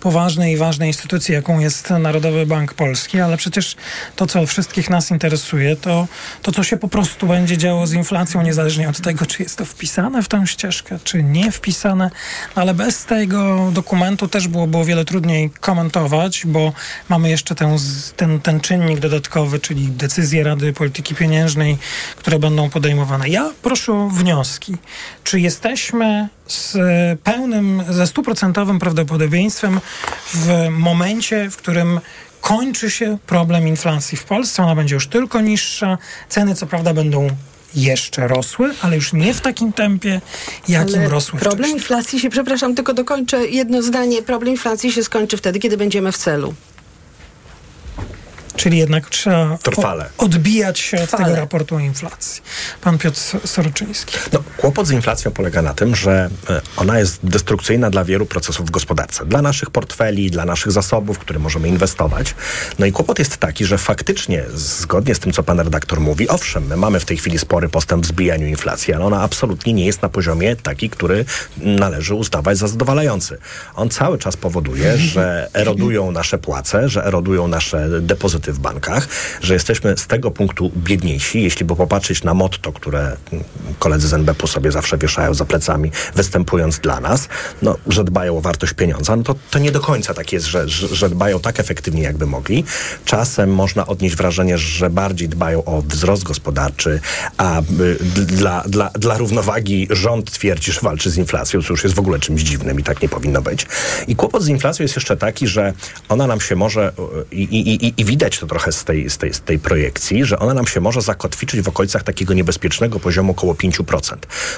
[0.00, 3.76] poważnej i ważnej instytucji, jaką jest Narodowy Bank Polski, ale przecież
[4.16, 6.06] to, co wszystkich nas interesuje, to
[6.42, 9.64] to, co się po prostu będzie działo z inflacją, niezależnie od tego, czy jest to
[9.64, 12.10] wpisane w tę ścieżkę, czy nie wpisane,
[12.54, 16.72] ale bez tego dokumentu też byłoby o wiele trudniej komentować, bo
[17.08, 17.76] mamy jeszcze ten,
[18.16, 21.78] ten, ten czynnik dodatkowy, czyli decyzje Rady Polityki Pieniężnej,
[22.16, 23.28] które będą podejmowane.
[23.28, 24.76] Ja proszę o wnioski.
[25.24, 26.76] Czy jesteśmy z
[27.20, 29.80] pełnym, ze stuprocentowym prawdopodobieństwem
[30.34, 32.00] w momencie, w którym
[32.40, 37.28] kończy się problem inflacji w Polsce, ona będzie już tylko niższa, ceny co prawda będą
[37.74, 40.20] jeszcze rosły, ale już nie w takim tempie,
[40.68, 41.80] jakim Ale rosły Problem wcześniej.
[41.80, 44.22] inflacji się, przepraszam, tylko dokończę jedno zdanie.
[44.22, 46.54] Problem inflacji się skończy wtedy, kiedy będziemy w celu.
[48.60, 50.08] Czyli jednak trzeba Trwale.
[50.18, 52.42] Odbijać się od tego raportu o inflacji.
[52.80, 54.18] Pan Piotr Soroczyński.
[54.32, 58.66] No, kłopot z inflacją polega na tym, że e, ona jest destrukcyjna dla wielu procesów
[58.66, 59.26] w gospodarce.
[59.26, 62.34] Dla naszych portfeli, dla naszych zasobów, które możemy inwestować.
[62.78, 66.66] No i kłopot jest taki, że faktycznie, zgodnie z tym, co pan redaktor mówi, owszem,
[66.66, 70.02] my mamy w tej chwili spory postęp w zbijaniu inflacji, ale ona absolutnie nie jest
[70.02, 71.24] na poziomie taki, który
[71.56, 73.38] należy uznawać za zadowalający.
[73.74, 79.08] On cały czas powoduje, że erodują nasze płace, że erodują nasze depozyty w bankach,
[79.40, 81.42] że jesteśmy z tego punktu biedniejsi.
[81.42, 83.16] Jeśli by popatrzeć na motto, które
[83.78, 87.28] koledzy z NBP sobie zawsze wieszają za plecami, występując dla nas,
[87.62, 90.68] no, że dbają o wartość pieniądza, no to, to nie do końca tak jest, że,
[90.68, 92.64] że, że dbają tak efektywnie, jakby mogli.
[93.04, 97.00] Czasem można odnieść wrażenie, że bardziej dbają o wzrost gospodarczy,
[97.36, 97.64] a y,
[98.24, 102.18] dla, dla, dla równowagi rząd twierdzi, że walczy z inflacją, co już jest w ogóle
[102.18, 103.66] czymś dziwnym i tak nie powinno być.
[104.08, 105.72] I kłopot z inflacją jest jeszcze taki, że
[106.08, 106.92] ona nam się może,
[107.32, 110.24] y, i, i, i, i widać to trochę z tej, z, tej, z tej projekcji,
[110.24, 114.16] że ona nam się może zakotwiczyć w okolicach takiego niebezpiecznego poziomu około 5%.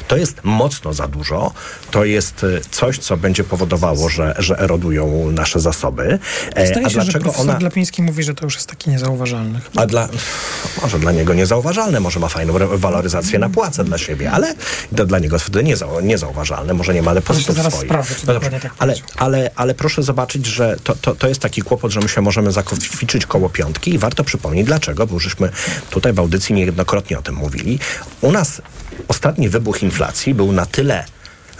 [0.09, 1.53] To jest mocno za dużo.
[1.91, 6.19] To jest y, coś, co będzie powodowało, że, że erodują nasze zasoby.
[6.55, 7.59] E, Zdaje a się, że dlaczego profesor ona...
[7.59, 9.61] Glapiński mówi, że to już jest taki niezauważalny.
[9.77, 10.09] A dla,
[10.83, 14.55] może dla niego niezauważalne, może ma fajną waloryzację na płacę dla siebie, ale
[14.97, 17.89] to dla niego wtedy niezau, niezauważalne, może nie ma depozytów zaraz swoich.
[17.91, 21.63] sprawdzę, czy No tak ale, ale, ale proszę zobaczyć, że to, to, to jest taki
[21.63, 25.49] kłopot, że my się możemy zakotwiczyć koło piątki i warto przypomnieć dlaczego, bo żeśmy
[25.91, 27.79] tutaj w audycji niejednokrotnie o tym mówili.
[28.21, 28.63] U nas
[29.09, 31.05] ostatni wybuch inflacji był na tyle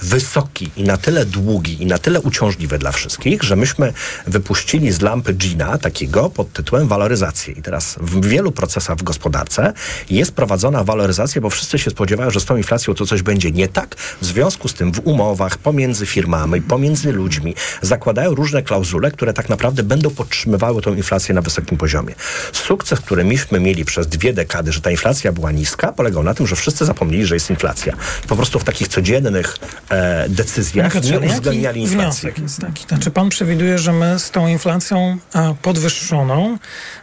[0.03, 3.93] wysoki i na tyle długi i na tyle uciążliwy dla wszystkich, że myśmy
[4.27, 7.55] wypuścili z lampy Gina takiego pod tytułem waloryzację.
[7.55, 9.73] I teraz w wielu procesach w gospodarce
[10.11, 13.69] jest prowadzona waloryzacja, bo wszyscy się spodziewają, że z tą inflacją to coś będzie nie
[13.69, 13.97] tak.
[14.21, 19.49] W związku z tym w umowach pomiędzy firmami, pomiędzy ludźmi zakładają różne klauzule, które tak
[19.49, 22.15] naprawdę będą podtrzymywały tą inflację na wysokim poziomie.
[22.53, 26.47] Sukces, który myśmy mieli przez dwie dekady, że ta inflacja była niska, polegał na tym,
[26.47, 27.97] że wszyscy zapomnieli, że jest inflacja.
[28.29, 29.57] Po prostu w takich codziennych
[29.93, 32.21] e, decyzjach Piotrze, nie uwzględniali inflacji.
[32.23, 32.87] wniosek jest taki?
[32.89, 36.59] Znaczy pan przewiduje, że my z tą inflacją a, podwyższoną,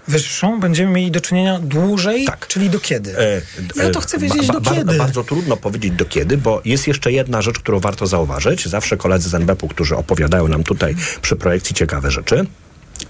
[0.07, 3.17] wyższą, będziemy mieli do czynienia dłużej, czyli do kiedy?
[3.19, 3.41] E,
[3.75, 4.97] Ja to chcę wiedzieć, do ba- kiedy.
[4.97, 8.65] Bardzo trudno powiedzieć do kiedy, bo jest jeszcze jedna rzecz, którą warto zauważyć.
[8.67, 12.45] Zawsze koledzy z NBP-u, którzy opowiadają nam tutaj przy projekcji ciekawe rzeczy,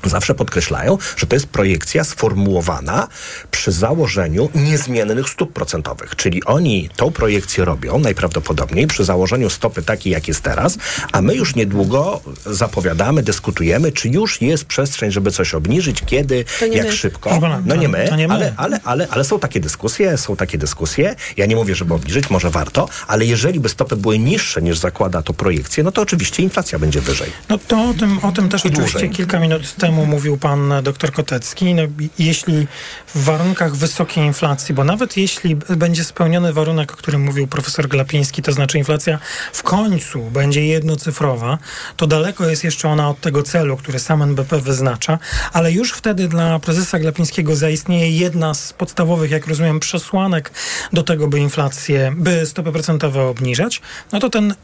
[0.06, 3.08] Zawsze podkreślają, że to jest projekcja sformułowana
[3.52, 6.15] przy założeniu niezmiennych stóp procentowych.
[6.15, 10.78] Czyli oni tą projekcję robią najprawdopodobniej przy założeniu stopy takiej, jak jest teraz,
[11.12, 16.86] a my już niedługo zapowiadamy, dyskutujemy, czy już jest przestrzeń, żeby coś obniżyć, kiedy, jak
[16.86, 16.91] my.
[16.91, 17.39] szybko.
[17.65, 18.34] No nie my, nie my.
[18.34, 21.15] ale, ale, ale, ale są takie dyskusje, są takie dyskusje.
[21.38, 25.21] Ja nie mówię, żeby obniżyć, może warto, ale jeżeli by stopy były niższe niż zakłada
[25.21, 27.30] to projekcja, no to oczywiście inflacja będzie wyżej.
[27.49, 29.10] No to o tym, o tym też I oczywiście dłużej.
[29.10, 31.74] kilka minut temu mówił pan dr Kotecki.
[31.74, 31.84] No,
[32.20, 32.68] jeśli
[33.15, 38.42] w warunkach wysokiej inflacji, bo nawet jeśli będzie spełniony warunek, o którym mówił profesor Glapiński,
[38.42, 39.20] to znaczy inflacja
[39.54, 41.58] w końcu będzie jednocyfrowa,
[41.98, 45.20] to daleko jest jeszcze ona od tego celu, który sam NBP wyznacza,
[45.54, 50.52] ale już wtedy dla prezesa Glapińskiego zaistnieje jedna z podstawowych, jak rozumiem, przesłanek
[50.94, 54.56] do tego, by inflację, by stopy procentowe obniżać, no to ten y,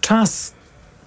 [0.00, 0.52] czas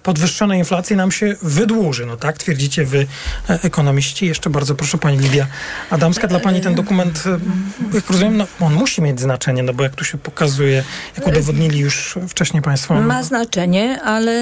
[0.04, 2.06] podwyższonej inflacji nam się wydłuży.
[2.06, 3.06] No tak twierdzicie wy,
[3.50, 4.26] e, ekonomiści.
[4.26, 5.46] Jeszcze bardzo proszę pani Lidia
[5.90, 6.28] Adamska.
[6.28, 9.94] Dla pani ten dokument, e, jak rozumiem, no, on musi mieć znaczenie, no bo jak
[9.94, 10.84] tu się pokazuje,
[11.16, 12.94] jak udowodnili już wcześniej państwo.
[12.94, 14.32] Ma znaczenie, ale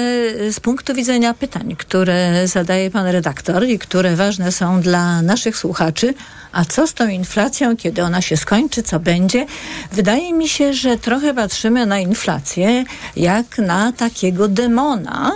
[0.51, 6.13] z punktu widzenia pytań, które zadaje pan redaktor i które ważne są dla naszych słuchaczy,
[6.51, 9.45] a co z tą inflacją, kiedy ona się skończy, co będzie?
[9.91, 12.83] Wydaje mi się, że trochę patrzymy na inflację
[13.15, 15.31] jak na takiego demona,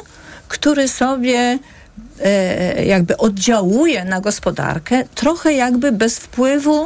[0.48, 1.60] który sobie
[2.24, 6.86] e, jakby oddziałuje na gospodarkę, trochę jakby bez wpływu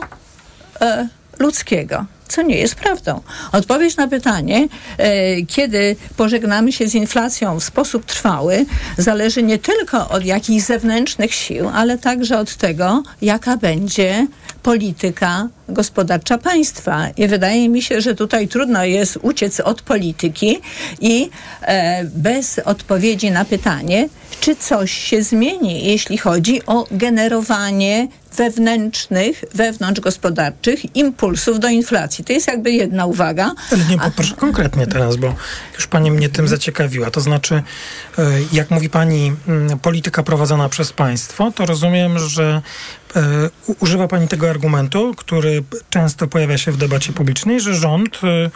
[0.82, 1.08] e,
[1.39, 2.06] ludzkiego.
[2.28, 3.21] co nie jest prawdą.
[3.52, 8.65] Odpowiedź na pytanie, e, kiedy pożegnamy się z inflacją w sposób trwały,
[8.97, 14.28] zależy nie tylko od jakichś zewnętrznych sił, ale także od tego, jaka będzie
[14.63, 17.08] polityka gospodarcza państwa.
[17.17, 20.60] I wydaje mi się, że tutaj trudno jest uciec od polityki
[21.02, 21.30] i
[21.62, 30.95] e, bez odpowiedzi na pytanie, czy coś się zmieni, jeśli chodzi o generowanie wewnętrznych, wewnątrzgospodarczych
[30.95, 32.24] impulsów do inflacji.
[32.26, 33.52] To jest jakby jedna uwaga.
[33.71, 35.36] Ale nie A- poproszę konkretnie teraz, bo
[35.76, 37.12] już pani mnie tym zaciekawiła.
[37.12, 37.63] To znaczy,
[38.17, 42.62] e, jak mówi pani, mm, polityka prowadzona przez państwo, to rozumiem, że
[43.80, 48.50] używa pani tego argumentu, który często pojawia się w debacie publicznej, że rząd e,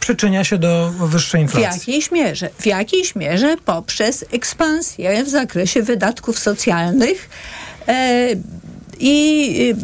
[0.00, 1.92] przyczynia się do wyższej W inflacji.
[1.92, 2.50] jakiejś mierze?
[2.58, 7.28] W jakiejś mierze poprzez ekspansję w zakresie wydatków socjalnych.
[9.00, 9.74] I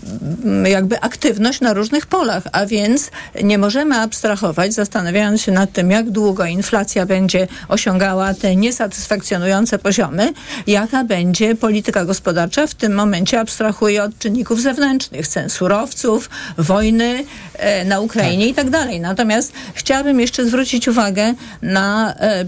[0.66, 3.10] y, jakby aktywność na różnych polach, a więc
[3.42, 10.32] nie możemy abstrahować, zastanawiając się nad tym, jak długo inflacja będzie osiągała te niesatysfakcjonujące poziomy,
[10.66, 12.66] jaka będzie polityka gospodarcza.
[12.66, 17.24] W tym momencie abstrahuję od czynników zewnętrznych, cen surowców, wojny
[17.54, 19.00] e, na Ukrainie i tak dalej.
[19.00, 22.44] Natomiast chciałabym jeszcze zwrócić uwagę na, e,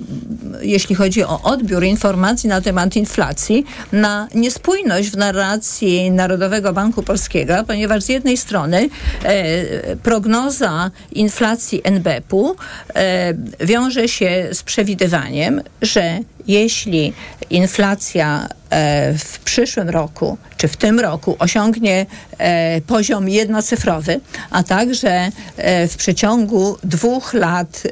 [0.63, 6.11] jeśli chodzi o odbiór informacji na temat inflacji, na niespójność w narracji
[6.57, 8.89] Narodowego Banku Polskiego, ponieważ z jednej strony
[9.25, 12.57] e, prognoza inflacji NBP-u
[12.95, 17.13] e, wiąże się z przewidywaniem, że jeśli
[17.51, 22.07] inflacja e, w przyszłym roku czy w tym roku osiągnie
[22.39, 27.83] e, poziom jednocyfrowy, a także e, w przeciągu dwóch lat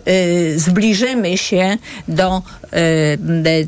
[0.57, 1.77] zbliżymy się
[2.09, 2.43] do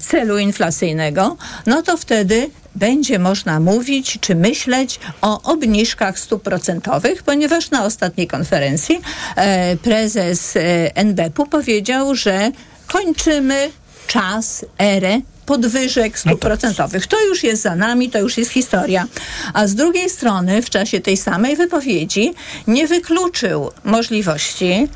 [0.01, 7.71] celu inflacyjnego, no to wtedy będzie można mówić czy myśleć o obniżkach stóp procentowych, ponieważ
[7.71, 9.01] na ostatniej konferencji
[9.37, 12.51] e, prezes e, NBP-u powiedział, że
[12.87, 13.71] kończymy
[14.07, 17.07] czas, erę podwyżek stóp procentowych.
[17.07, 19.07] To już jest za nami, to już jest historia.
[19.55, 22.35] A z drugiej strony w czasie tej samej wypowiedzi
[22.67, 24.89] nie wykluczył możliwości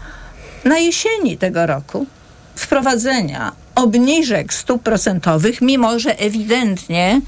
[0.64, 2.06] na jesieni tego roku
[2.56, 7.20] wprowadzenia obniżek stóp procentowych, mimo że ewidentnie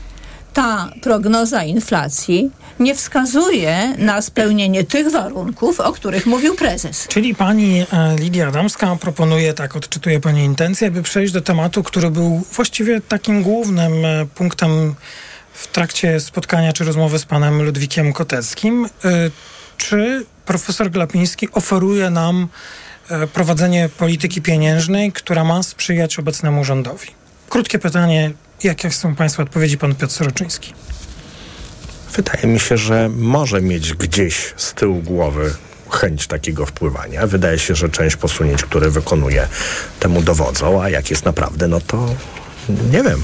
[0.52, 7.06] ta prognoza inflacji nie wskazuje na spełnienie tych warunków, o których mówił prezes.
[7.08, 12.10] Czyli pani e, Lidia Adamska proponuje, tak odczytuje pani intencję, by przejść do tematu, który
[12.10, 14.94] był właściwie takim głównym e, punktem
[15.52, 18.86] w trakcie spotkania czy rozmowy z panem Ludwikiem Koteckim.
[19.04, 19.30] E,
[19.76, 22.48] Czy profesor Glapiński oferuje nam
[23.32, 27.08] prowadzenie polityki pieniężnej, która ma sprzyjać obecnemu rządowi?
[27.48, 28.32] Krótkie pytanie,
[28.64, 30.74] jakie są państwa odpowiedzi, pan Piotr Soroczyński?
[32.16, 35.54] Wydaje mi się, że może mieć gdzieś z tyłu głowy
[35.90, 37.26] chęć takiego wpływania.
[37.26, 39.48] Wydaje się, że część posunięć, które wykonuje,
[40.00, 42.14] temu dowodzą, a jak jest naprawdę, no to
[42.68, 43.22] nie wiem.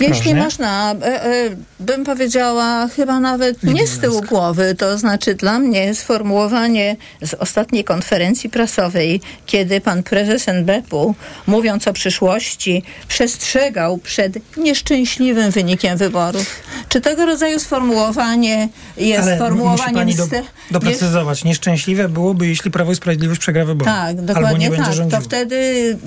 [0.00, 5.58] Jeśli można, e, e, bym powiedziała chyba nawet nie z tyłu głowy, to znaczy dla
[5.58, 11.14] mnie sformułowanie z ostatniej konferencji prasowej, kiedy pan prezes NBP-u,
[11.46, 16.46] mówiąc o przyszłości, przestrzegał przed nieszczęśliwym wynikiem wyborów.
[16.88, 19.94] Czy tego rodzaju sformułowanie jest Ale musi sformułowaniem...
[19.94, 20.26] pani do,
[20.70, 21.44] doprecyzować.
[21.44, 23.90] Nieszczęśliwe byłoby, jeśli Prawo i Sprawiedliwość przegra wybory.
[23.90, 24.94] Tak, dokładnie tak.
[25.10, 25.98] To wtedy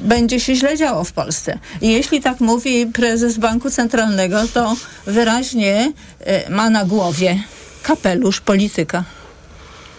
[0.00, 1.58] będzie się źle działo w Polsce.
[1.80, 7.38] I jeśli tak mówi prezes Banku Centralnego, to wyraźnie e, ma na głowie
[7.82, 9.04] kapelusz polityka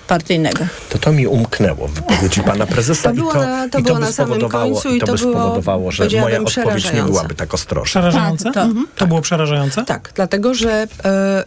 [0.08, 0.60] partyjnego.
[0.90, 3.84] To to mi umknęło w wypowiedzi pana prezesa To i było to, na- to i
[3.84, 6.40] było by na samym spowodowało, końcu i i to to by było, spowodowało, że moja
[6.40, 7.86] odpowiedź nie byłaby tak ostrożna.
[7.86, 8.44] Przerażające?
[8.44, 8.88] Tak, to- Mhm.
[8.96, 9.86] To było przerażające?
[9.86, 11.44] Tak, dlatego że e,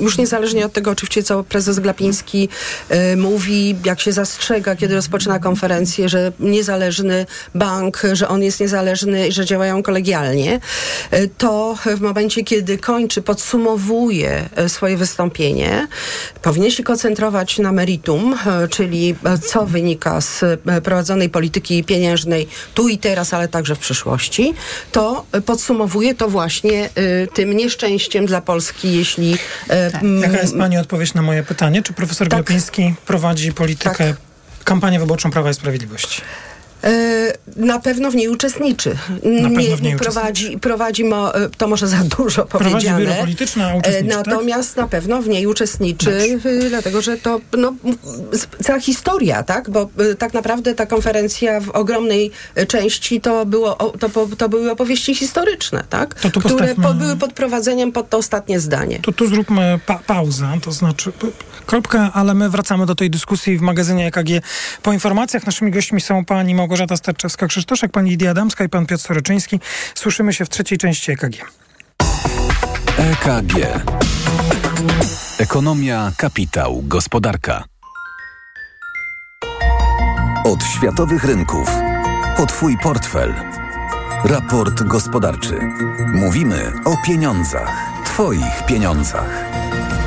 [0.00, 2.48] już niezależnie od tego oczywiście, co prezes Glapiński
[2.88, 9.28] e, mówi, jak się zastrzega, kiedy rozpoczyna konferencję, że niezależny bank, że on jest niezależny
[9.28, 10.60] i że działają kolegialnie,
[11.10, 15.88] e, to w momencie, kiedy kończy, podsumowuje e, swoje wystąpienie,
[16.42, 18.38] powinien się koncentrować na meritum,
[18.70, 19.14] czyli
[19.46, 20.44] co wynika z
[20.84, 24.54] prowadzonej polityki pieniężnej tu i teraz, ale także w przyszłości,
[24.92, 26.90] to podsumowuje to właśnie
[27.34, 29.31] tym nieszczęściem dla Polski, jeśli...
[29.70, 31.82] e, mm, Jaka jest Pani odpowiedź na moje pytanie?
[31.82, 34.14] Czy profesor Glapiński prowadzi politykę,
[34.64, 36.22] kampanię wyborczą Prawa i Sprawiedliwości?
[36.84, 38.96] E, Na pewno w niej uczestniczy.
[39.24, 43.00] Na nie, prowadzi, prowadzi mo, e, to może za dużo powiedziane.
[43.00, 44.04] biuro polityczne, E, tak?
[44.04, 47.74] Natomiast na pewno w niej uczestniczy, e, dlatego że to no,
[48.62, 49.70] cała historia, tak?
[49.70, 52.30] Bo tak naprawdę ta konferencja w ogromnej
[52.68, 56.14] części to, było, to, to były opowieści historyczne, tak?
[56.14, 58.98] To tu Które po, były podprowadzeniem pod to ostatnie zdanie.
[59.02, 61.12] To tu zróbmy pa pauzę, to znaczy
[61.66, 64.28] kropkę, ale my wracamy do tej dyskusji w magazynie EKG.
[64.82, 69.60] Po informacjach naszymi gośćmi są pani Małgorzata Starczewska-Krzysztoszek, pani Lidia Adamska i pan Piotr Soreczyński.
[69.94, 71.52] Słyszymy się w trzeciej części EKG.
[72.96, 73.54] EKG.
[75.38, 77.64] Ekonomia, kapitał, gospodarka.
[80.44, 81.70] Od światowych rynków.
[82.36, 83.34] Po Twój portfel.
[84.24, 85.60] Raport gospodarczy.
[86.14, 87.92] Mówimy o pieniądzach.
[88.04, 89.44] Twoich pieniądzach.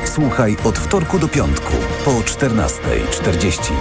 [0.05, 1.73] Słuchaj od wtorku do piątku
[2.05, 3.73] po 14.40.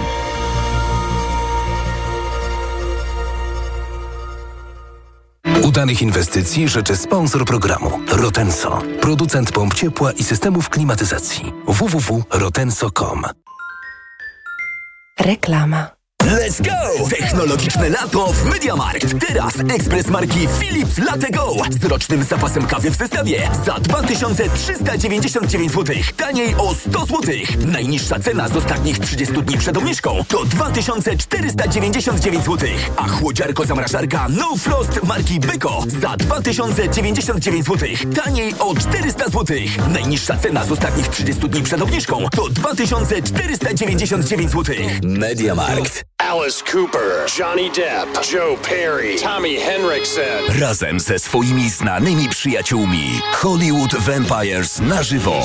[5.65, 13.23] Udanych inwestycji życzy sponsor programu Rotenso, producent pomp ciepła i systemów klimatyzacji www.rotenso.com.
[15.19, 15.94] Reklama.
[16.25, 17.07] Let's go!
[17.09, 19.27] Technologiczne lato w MediaMarkt.
[19.27, 25.95] Teraz ekspres marki Philips Latte Go z rocznym zapasem kawy w zestawie za 2399 zł.
[26.17, 27.21] Taniej o 100 zł.
[27.65, 32.69] Najniższa cena z ostatnich 30 dni przed obniżką to 2499 zł.
[32.97, 37.89] A chłodziarko zamrażarka No Frost marki Beko za 2099 zł.
[38.23, 39.57] Taniej o 400 zł.
[39.93, 44.75] Najniższa cena z ostatnich 30 dni przed obniżką to 2499 zł.
[45.03, 46.14] MediaMarkt.
[46.25, 50.59] Alice Cooper, Johnny Depp, Joe Perry, Tommy Henriksen.
[50.59, 55.41] Razem ze swoimi znanymi przyjaciółmi Hollywood Vampires na żywo.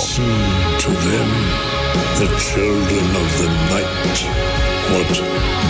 [0.78, 1.30] To them,
[2.18, 4.24] the children of the night,
[4.90, 5.22] what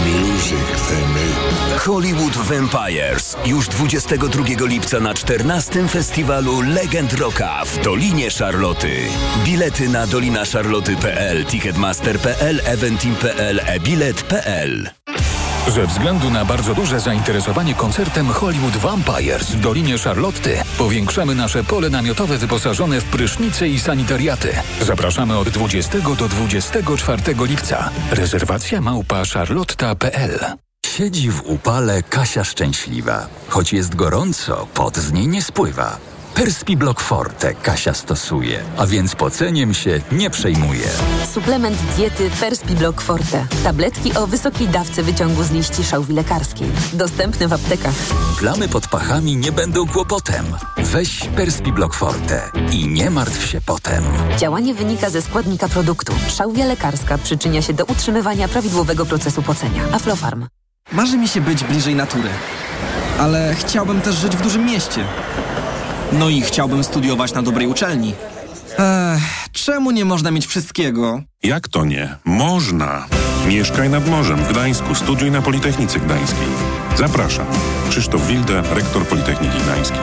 [0.06, 1.80] music they make.
[1.80, 8.96] Hollywood Vampires już 22 lipca na 14 festiwalu Legend Rocka w Dolinie Charloty.
[9.44, 14.99] Bilety na dolinaszarloty.pl, ticketmaster.pl, eventim.pl, e-bilet.pl.
[15.68, 21.90] Ze względu na bardzo duże zainteresowanie koncertem Hollywood Vampires w Dolinie Charlotty powiększamy nasze pole
[21.90, 24.52] namiotowe wyposażone w prysznice i sanitariaty.
[24.80, 27.90] Zapraszamy od 20 do 24 lipca.
[28.11, 30.38] Rezerwacja małpa charlotta.pl
[30.86, 33.26] Siedzi w upale Kasia szczęśliwa.
[33.48, 35.96] Choć jest gorąco, pot z niej nie spływa.
[36.34, 40.88] Perspi Block Forte Kasia stosuje, a więc poceniem się nie przejmuje.
[41.34, 43.46] Suplement diety Perspi Block Forte.
[43.64, 46.66] Tabletki o wysokiej dawce wyciągu z liści szałwi lekarskiej.
[46.92, 47.94] Dostępne w aptekach.
[48.38, 50.44] Plamy pod pachami nie będą kłopotem.
[50.78, 54.04] Weź Perspi Block Forte i nie martw się potem.
[54.38, 56.12] Działanie wynika ze składnika produktu.
[56.28, 59.82] Szałwia lekarska przyczynia się do utrzymywania prawidłowego procesu pocenia.
[59.92, 60.46] Aflofarm.
[60.92, 62.28] Marzy mi się być bliżej natury,
[63.18, 65.04] ale chciałbym też żyć w dużym mieście.
[66.12, 68.14] No i chciałbym studiować na dobrej uczelni.
[68.78, 71.22] Ech, czemu nie można mieć wszystkiego?
[71.42, 72.16] Jak to nie?
[72.24, 73.06] Można!
[73.48, 76.46] Mieszkaj nad morzem w Gdańsku, studiuj na Politechnice Gdańskiej.
[76.98, 77.46] Zapraszam.
[77.90, 80.00] Krzysztof Wilde, rektor Politechniki Gdańskiej.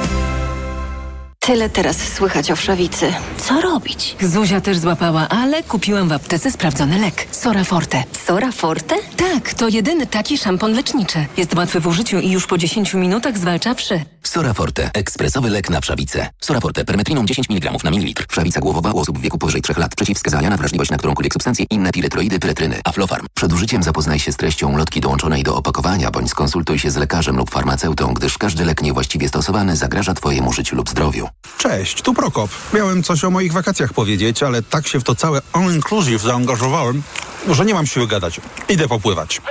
[1.39, 3.13] Tyle teraz słychać o wszawicy.
[3.37, 4.15] Co robić?
[4.21, 7.27] Zuzia też złapała, ale kupiłam w aptece sprawdzony lek.
[7.31, 8.03] Sora Forte.
[8.25, 8.95] Sora Forte?
[9.17, 11.25] Tak, to jedyny taki szampon leczniczy.
[11.37, 14.01] Jest łatwy w użyciu i już po 10 minutach zwalcza wszy.
[14.27, 14.91] Soraforte.
[14.93, 16.29] Ekspresowy lek na wszawicę.
[16.41, 16.85] Soraforte.
[16.85, 18.25] Permetriną 10 mg na mililitr.
[18.29, 19.95] Wszawica głowowa u osób w wieku powyżej 3 lat.
[19.95, 21.65] Przeciwwskazania na wrażliwość na którąkolwiek substancję.
[21.69, 22.81] Inne piretroidy, pyretryny.
[22.83, 23.25] Aflofarm.
[23.33, 27.37] Przed użyciem zapoznaj się z treścią lotki dołączonej do opakowania, bądź skonsultuj się z lekarzem
[27.37, 31.29] lub farmaceutą, gdyż każdy lek niewłaściwie stosowany zagraża Twojemu życiu lub zdrowiu.
[31.57, 32.51] Cześć, tu Prokop.
[32.73, 37.03] Miałem coś o moich wakacjach powiedzieć, ale tak się w to całe all-inclusive zaangażowałem,
[37.51, 38.41] że nie mam siły gadać.
[38.69, 39.41] Idę popływać.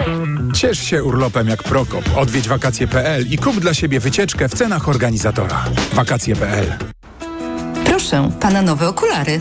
[0.55, 2.05] Ciesz się urlopem jak Prokop.
[2.17, 5.65] Odwiedź wakacje.pl i kup dla siebie wycieczkę w cenach organizatora.
[5.95, 6.75] Wakacje.pl
[7.85, 9.41] Proszę, pana nowe okulary.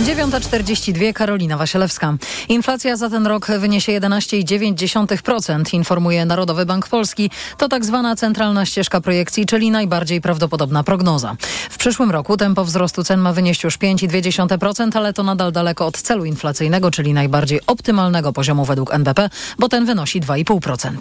[0.00, 2.14] 9.42 Karolina Wasielewska.
[2.48, 7.30] Inflacja za ten rok wyniesie 11,9%, informuje Narodowy Bank Polski.
[7.58, 11.36] To tak zwana centralna ścieżka projekcji, czyli najbardziej prawdopodobna prognoza.
[11.70, 16.02] W przyszłym roku tempo wzrostu cen ma wynieść już 5,2%, ale to nadal daleko od
[16.02, 20.96] celu inflacyjnego, czyli najbardziej optymalnego poziomu według NBP, bo ten wynosi 2,5%.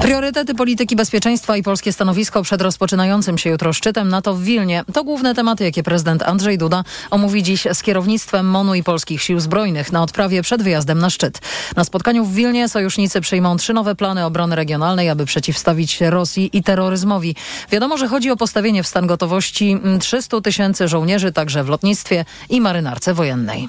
[0.00, 5.04] Priorytety polityki bezpieczeństwa i polskie stanowisko przed rozpoczynającym się jutro szczytem NATO w Wilnie to
[5.04, 9.92] główne tematy, jakie prezydent Andrzej Duda omówi dziś z kierownictwem MONU i polskich sił zbrojnych
[9.92, 11.40] na odprawie przed wyjazdem na szczyt.
[11.76, 16.50] Na spotkaniu w Wilnie sojusznicy przyjmą trzy nowe plany obrony regionalnej, aby przeciwstawić się Rosji
[16.52, 17.36] i terroryzmowi.
[17.70, 22.60] Wiadomo, że chodzi o postawienie w stan gotowości 300 tysięcy żołnierzy także w lotnictwie i
[22.60, 23.68] marynarce wojennej.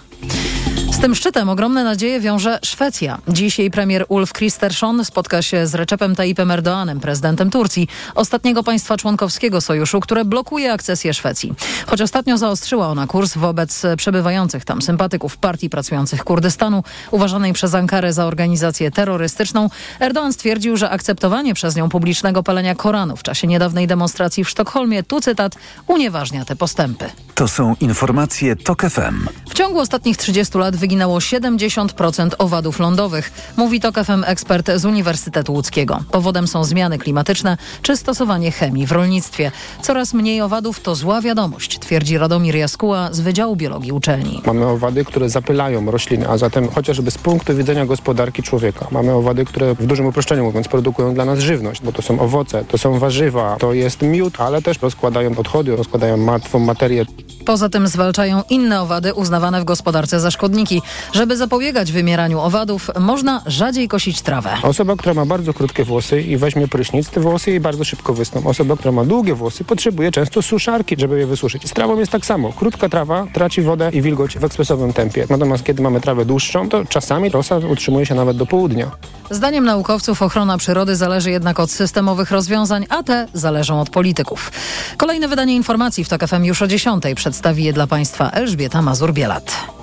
[0.95, 3.17] Z tym szczytem ogromne nadzieje wiąże Szwecja.
[3.27, 8.97] Dziś jej premier Ulf Kristersson spotka się z Recepem Tayyipem Erdoğanem, prezydentem Turcji, ostatniego państwa
[8.97, 11.53] członkowskiego sojuszu, które blokuje akcesję Szwecji.
[11.87, 13.83] Choć ostatnio zaostrzyła ona kurs wobec
[14.25, 19.69] przebywających tam sympatyków partii pracujących Kurdystanu, uważanej przez Ankarę za organizację terrorystyczną,
[19.99, 25.03] Erdoğan stwierdził, że akceptowanie przez nią publicznego palenia Koranu w czasie niedawnej demonstracji w Sztokholmie,
[25.03, 25.55] tu cytat,
[25.87, 27.09] unieważnia te postępy.
[27.35, 29.27] To są informacje TOK FM.
[29.49, 35.53] W ciągu ostatnich 30 lat wyginęło 70% owadów lądowych, mówi TOK FM ekspert z Uniwersytetu
[35.53, 36.03] Łódzkiego.
[36.11, 39.51] Powodem są zmiany klimatyczne czy stosowanie chemii w rolnictwie.
[39.81, 44.41] Coraz mniej owadów to zła wiadomość, twierdzi Radomir Jaskuła z Wydziału Biologii Uczelni.
[44.45, 48.87] Mamy owady, które zapylają rośliny, a zatem chociażby z punktu widzenia gospodarki człowieka.
[48.91, 52.65] Mamy owady, które w dużym uproszczeniu mówiąc produkują dla nas żywność, bo to są owoce,
[52.65, 57.05] to są warzywa, to jest miód, ale też rozkładają odchody, rozkładają martwą materię.
[57.45, 60.81] Poza tym zwalczają inne owady uznawane w gospodarce za szkodniki.
[61.13, 64.49] Żeby zapobiegać wymieraniu owadów, można rzadziej kosić trawę.
[64.63, 68.47] Osoba, która ma bardzo krótkie włosy i weźmie prysznic, te włosy jej bardzo szybko wysną.
[68.47, 71.69] Osoba, która ma długie włosy, potrzebuje często suszarki, żeby je wysuszyć.
[71.69, 72.53] Z trawą jest tak samo.
[72.53, 75.25] Krótka trawa traci wodę i wilgoć w ekspresowym tempie.
[75.29, 78.91] Natomiast kiedy mamy trawę dłuższą, to czasami rosa utrzymuje się nawet do południa.
[79.29, 84.51] Zdaniem naukowców ochrona przyrody zależy jednak od systemowych rozwiązań, a te zależą od polityków.
[84.97, 87.03] Kolejne wydanie informacji w TOK FM już o 10.
[87.15, 89.74] Przedstawi je dla Państwa Elżbieta Mazur-Bielat.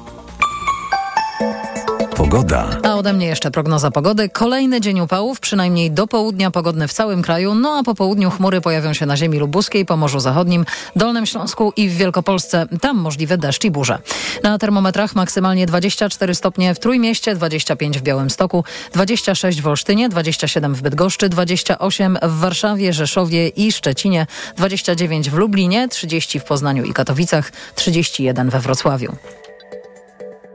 [2.22, 2.68] Pogoda.
[2.82, 4.28] A ode mnie jeszcze prognoza pogody.
[4.28, 8.60] Kolejny dzień upałów, przynajmniej do południa pogodny w całym kraju, no a po południu chmury
[8.60, 10.64] pojawią się na ziemi lubuskiej, Pomorzu Zachodnim,
[10.96, 12.66] Dolnym Śląsku i w Wielkopolsce.
[12.80, 13.98] Tam możliwe deszcz i burze.
[14.42, 18.64] Na termometrach maksymalnie 24 stopnie w Trójmieście, 25 w Białymstoku,
[18.94, 25.88] 26 w Olsztynie, 27 w Bydgoszczy, 28 w Warszawie, Rzeszowie i Szczecinie, 29 w Lublinie,
[25.88, 29.16] 30 w Poznaniu i Katowicach, 31 we Wrocławiu.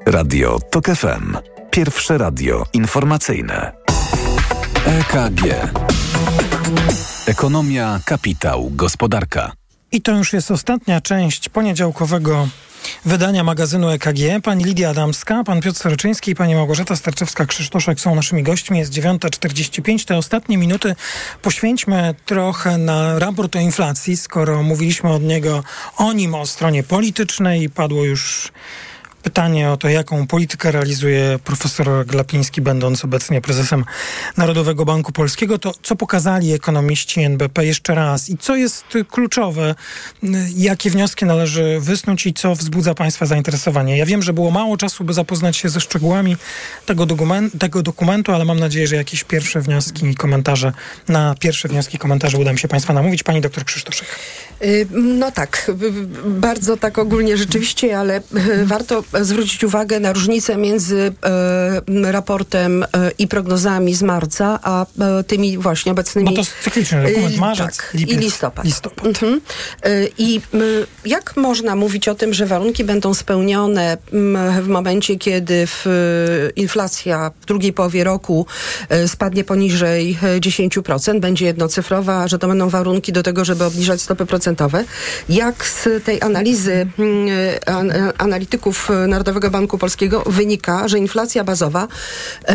[0.05, 1.56] Radio TOK FM.
[1.77, 3.71] Pierwsze radio informacyjne.
[4.85, 5.41] EKG.
[7.25, 9.51] Ekonomia, kapitał, gospodarka.
[9.91, 12.47] I to już jest ostatnia część poniedziałkowego
[13.05, 14.19] wydania magazynu EKG.
[14.43, 18.79] Pani Lidia Adamska, pan Piotr Soryczyński i pani Małgorzata Starczewska-Krzysztoszek są naszymi gośćmi.
[18.79, 20.05] Jest 9.45.
[20.05, 20.95] Te ostatnie minuty
[21.41, 25.63] poświęćmy trochę na raport o inflacji, skoro mówiliśmy od niego
[25.97, 27.69] o nim o stronie politycznej.
[27.69, 28.51] Padło już
[29.27, 33.85] pytanie o to, jaką politykę realizuje profesor Glapiński, będąc obecnie prezesem
[34.37, 39.75] Narodowego Banku Polskiego, to co pokazali ekonomiści NBP jeszcze raz i co jest kluczowe,
[40.55, 43.97] jakie wnioski należy wysnuć i co wzbudza Państwa zainteresowanie.
[43.97, 46.37] Ja wiem, że było mało czasu, by zapoznać się ze szczegółami
[46.85, 50.73] tego, dokumentu, tego dokumentu, ale mam nadzieję, że jakieś pierwsze wnioski i komentarze,
[51.07, 53.23] na pierwsze wnioski i komentarze uda mi się Państwa namówić.
[53.23, 54.07] Pani doktor Krzysztoszek.
[54.91, 55.71] No tak,
[56.25, 58.21] bardzo tak ogólnie rzeczywiście, ale
[58.63, 61.13] warto zwrócić uwagę na różnicę między
[62.05, 62.87] e, raportem e,
[63.17, 66.29] i prognozami z marca, a e, tymi właśnie obecnymi...
[66.29, 68.65] Bo to jest cykliczny dokument, marzec, tak, lipiec, i listopad.
[68.65, 69.05] listopad.
[69.05, 69.41] Mhm.
[70.17, 70.41] I
[71.05, 73.97] jak można mówić o tym, że warunki będą spełnione
[74.61, 75.85] w momencie, kiedy w,
[76.55, 78.45] inflacja w drugiej połowie roku
[79.07, 84.83] spadnie poniżej 10%, będzie jednocyfrowa, że to będą warunki do tego, żeby obniżać stopy procentowe.
[85.29, 86.87] Jak z tej analizy
[88.17, 91.87] analityków Narodowego Banku Polskiego wynika, że inflacja bazowa,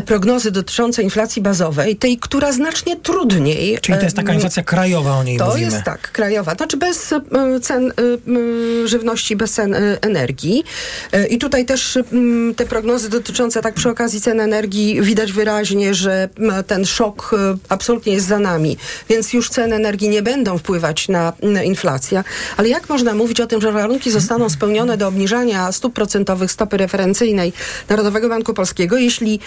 [0.06, 3.78] prognozy dotyczące inflacji bazowej, tej, która znacznie trudniej...
[3.80, 5.66] Czyli to jest taka inflacja krajowa, o niej to mówimy.
[5.66, 6.54] To jest tak, krajowa.
[6.54, 7.14] Znaczy bez
[7.62, 7.92] cen
[8.84, 10.64] żywności, bez cen energii.
[11.30, 11.98] I tutaj też
[12.56, 16.28] te prognozy dotyczące, tak przy okazji cen energii, widać wyraźnie, że
[16.66, 17.30] ten szok
[17.68, 18.76] absolutnie jest za nami.
[19.08, 22.24] Więc już ceny energii nie będą wpływać na, na inflację.
[22.56, 26.52] Ale jak można mówić o tym, że warunki zostaną spełnione do obniżania stóp procentowych procentowych
[26.52, 27.52] stopy referencyjnej
[27.88, 29.40] Narodowego Banku Polskiego, jeśli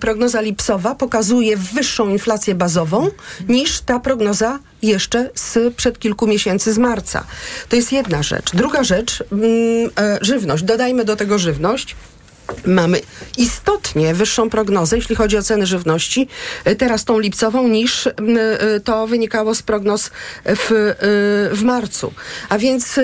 [0.00, 3.10] prognoza lipsowa pokazuje wyższą inflację bazową
[3.48, 7.24] niż ta prognoza jeszcze z przed kilku miesięcy z marca.
[7.68, 8.50] To jest jedna rzecz.
[8.54, 9.44] Druga rzecz, mm,
[9.98, 10.62] e, żywność.
[10.62, 11.96] Dodajmy do tego żywność.
[12.66, 13.00] Mamy
[13.36, 16.28] istotnie wyższą prognozę, jeśli chodzi o ceny żywności,
[16.64, 18.12] e, teraz tą lipcową, niż e,
[18.84, 20.10] to wynikało z prognoz
[20.44, 20.94] w,
[21.52, 22.12] w marcu.
[22.48, 23.00] A więc.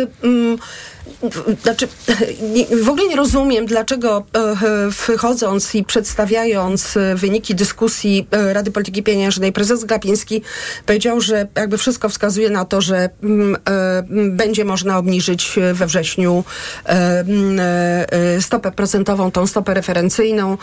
[1.62, 1.88] Znaczy,
[2.84, 9.02] w ogóle nie rozumiem, dlaczego e, wchodząc i przedstawiając e, wyniki dyskusji e, Rady Polityki
[9.02, 10.42] Pieniężnej, prezes Glapiński
[10.86, 13.58] powiedział, że jakby wszystko wskazuje na to, że mm, e,
[13.98, 16.44] m, będzie można obniżyć we wrześniu
[16.86, 20.58] e, m, e, stopę procentową, tą stopę referencyjną.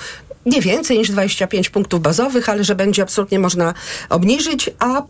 [0.45, 3.74] Nie więcej niż 25 punktów bazowych, ale że będzie absolutnie można
[4.10, 5.01] obniżyć, a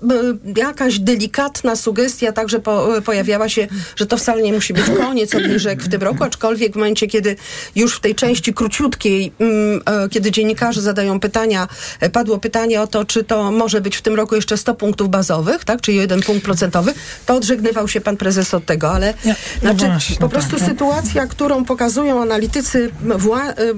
[0.57, 5.83] jakaś delikatna sugestia także po, pojawiała się, że to wcale nie musi być koniec obniżek
[5.83, 7.35] w tym roku, aczkolwiek w momencie, kiedy
[7.75, 11.67] już w tej części króciutkiej, mm, e, kiedy dziennikarze zadają pytania,
[11.99, 15.09] e, padło pytanie o to, czy to może być w tym roku jeszcze 100 punktów
[15.09, 16.93] bazowych, tak, czyli jeden punkt procentowy,
[17.25, 20.61] to odżegnywał się pan prezes od tego, ale Ja, no znaczy, właśnie, po prostu tak,
[20.61, 20.67] no.
[20.67, 23.73] sytuacja, którą pokazują analitycy, wła, y, y,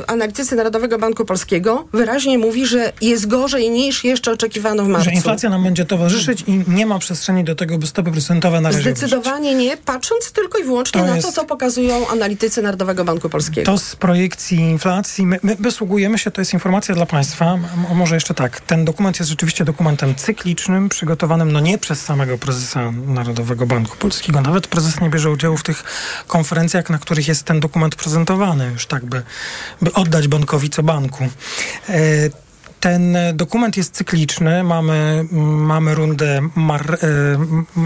[0.00, 5.04] y, analitycy Narodowego Banku Polskiego, wyraźnie mówi, że jest gorzej niż jeszcze oczekiwano w marcu.
[5.04, 8.70] Że inflacja nam będzie towarzyszyć i nie ma przestrzeni do tego, by stopy procentowe na
[8.70, 13.04] razie Zdecydowanie nie, patrząc tylko i wyłącznie To na jest- to, co pokazują analitycy Narodowego
[13.04, 13.72] Banku Polskiego.
[13.72, 15.26] To z projekcji inflacji.
[15.26, 17.44] My, my wysługujemy się, to jest informacja dla Państwa.
[17.54, 18.60] M- może jeszcze tak.
[18.60, 24.40] Ten dokument jest rzeczywiście dokumentem cyklicznym, przygotowanym no nie przez samego prezesa Narodowego Banku Polskiego.
[24.40, 25.84] Nawet prezes nie bierze udziału w tych
[26.26, 29.22] konferencjach, na których jest ten dokument prezentowany, już tak, by,
[29.82, 31.24] by oddać bankowi co banku.
[31.88, 31.98] E,
[32.82, 34.62] ten dokument jest cykliczny.
[34.62, 36.98] Mamy, mamy rundę mar, e,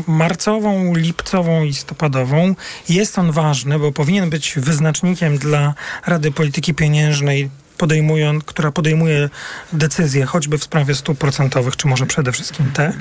[0.07, 2.55] marcową, lipcową i listopadową.
[2.89, 5.75] Jest on ważny, bo powinien być wyznacznikiem dla
[6.07, 9.31] Rady Polityki Pieniężnej, podejmują, która podejmuje
[9.73, 12.93] decyzje, choćby w sprawie stóp procentowych, czy może przede wszystkim te.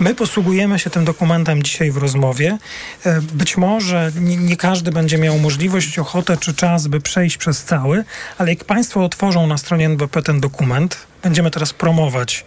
[0.00, 2.58] My posługujemy się tym dokumentem dzisiaj w rozmowie.
[3.06, 7.64] E, Być może nie, nie każdy będzie miał możliwość, ochotę czy czas, by przejść przez
[7.64, 8.04] cały,
[8.38, 12.44] ale jak Państwo otworzą na stronie NBP ten dokument, będziemy teraz promować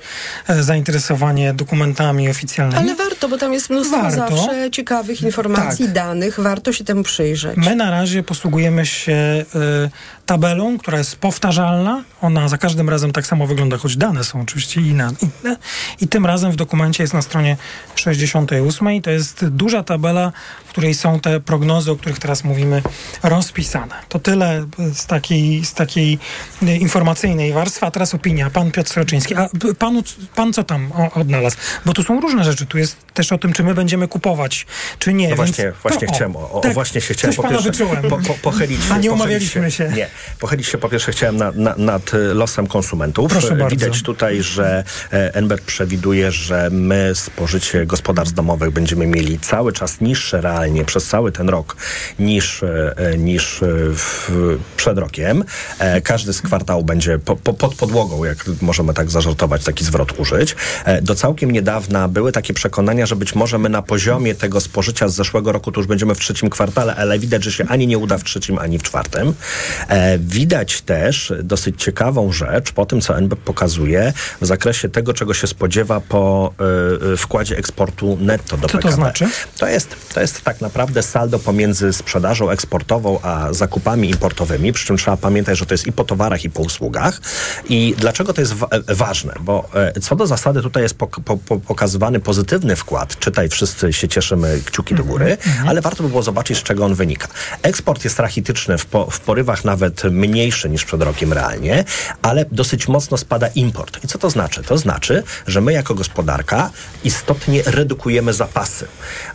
[0.47, 2.79] e, zainteresowanie dokumentami oficjalnymi.
[2.81, 4.17] Ale warto, bo tam jest mnóstwo Warto.
[4.37, 5.93] zawsze ciekawych informacji, Tak.
[5.93, 6.39] danych.
[6.39, 7.57] Warto się temu przyjrzeć.
[7.57, 9.45] My na razie posługujemy się
[9.85, 9.89] y,
[10.25, 12.03] tabelą, która jest powtarzalna.
[12.21, 15.11] Ona za każdym razem tak samo wygląda, choć dane są oczywiście inne.
[16.01, 17.57] I tym razem w dokumencie jest na stronie
[17.95, 19.01] 68.
[19.01, 20.31] To jest duża tabela,
[20.65, 22.81] w której są te prognozy, o których teraz mówimy,
[23.23, 23.95] rozpisane.
[24.09, 26.19] To tyle z takiej, z takiej
[26.63, 27.85] y, informacyjnej warstwy.
[27.85, 28.49] A teraz opinia.
[28.49, 29.35] Pan Piotr Sroczyński.
[29.35, 29.49] A
[29.79, 30.03] panu,
[30.35, 31.57] pan co tam o, odnalazł?
[31.85, 32.65] Bo tu są różne rzeczy.
[32.65, 34.67] Tu jest też o tym, czy my będziemy kupować,
[34.99, 35.29] czy nie.
[35.29, 37.35] No właśnie, Więc- właśnie to, o, chciałem, o, o, tak, właśnie się chciałem
[38.09, 39.89] po, po, pochylić A nie umawialiśmy się.
[39.95, 40.07] Nie,
[40.39, 43.31] pochylić się po pierwsze chciałem na, na, nad y, losem konsumentów.
[43.31, 43.69] Proszę E, bardzo.
[43.75, 50.01] Widać tutaj, że e, NBP przewiduje, że my spożycie gospodarstw domowych będziemy mieli cały czas
[50.01, 51.75] niższe realnie przez cały ten rok
[52.19, 54.31] niż, e, e, niż e, w,
[54.77, 55.43] przed rokiem.
[55.79, 60.19] E, Każdy z kwartału będzie po, po, pod podłogą, jak możemy tak zażartować, taki zwrot
[60.19, 60.55] użyć.
[60.85, 65.07] E, Do całkiem niedawna były takie przekonania, że być może my na poziomie tego spożycia
[65.09, 67.97] z zeszłego roku to już będziemy w trzecim kwartale, ale widać, że się ani nie
[67.97, 69.33] uda w trzecim, ani w czwartym.
[70.01, 75.33] E, Widać też dosyć ciekawą rzecz po tym, co NBP pokazuje w zakresie tego, czego
[75.33, 76.53] się spodziewa po
[77.09, 78.95] e, e, wkładzie eksportu netto do Co to PKB.
[78.95, 79.27] znaczy?
[79.57, 84.97] To jest, to jest tak naprawdę saldo pomiędzy sprzedażą eksportową a zakupami importowymi, przy czym
[84.97, 87.21] trzeba pamiętać, że to jest i po towarach, i po usługach.
[87.69, 89.33] I dlaczego to jest wa- ważne?
[89.41, 89.69] Bo
[90.01, 94.61] co do zasady tutaj jest pok- po, po, pokazywany pozytywny wkład, czytaj wszyscy się cieszymy,
[94.65, 95.37] kciuki do góry,
[95.67, 97.27] ale warto by było zobaczyć, z czego on wynika.
[97.63, 101.83] Eksport jest rachityczny, w, po, w porywach nawet mniejszy niż przed rokiem realnie,
[102.21, 104.03] ale dosyć mocno spada import.
[104.03, 104.63] I co to znaczy?
[104.63, 106.69] To znaczy, że my jako gospodarka
[107.03, 108.87] istotnie redukujemy zapasy.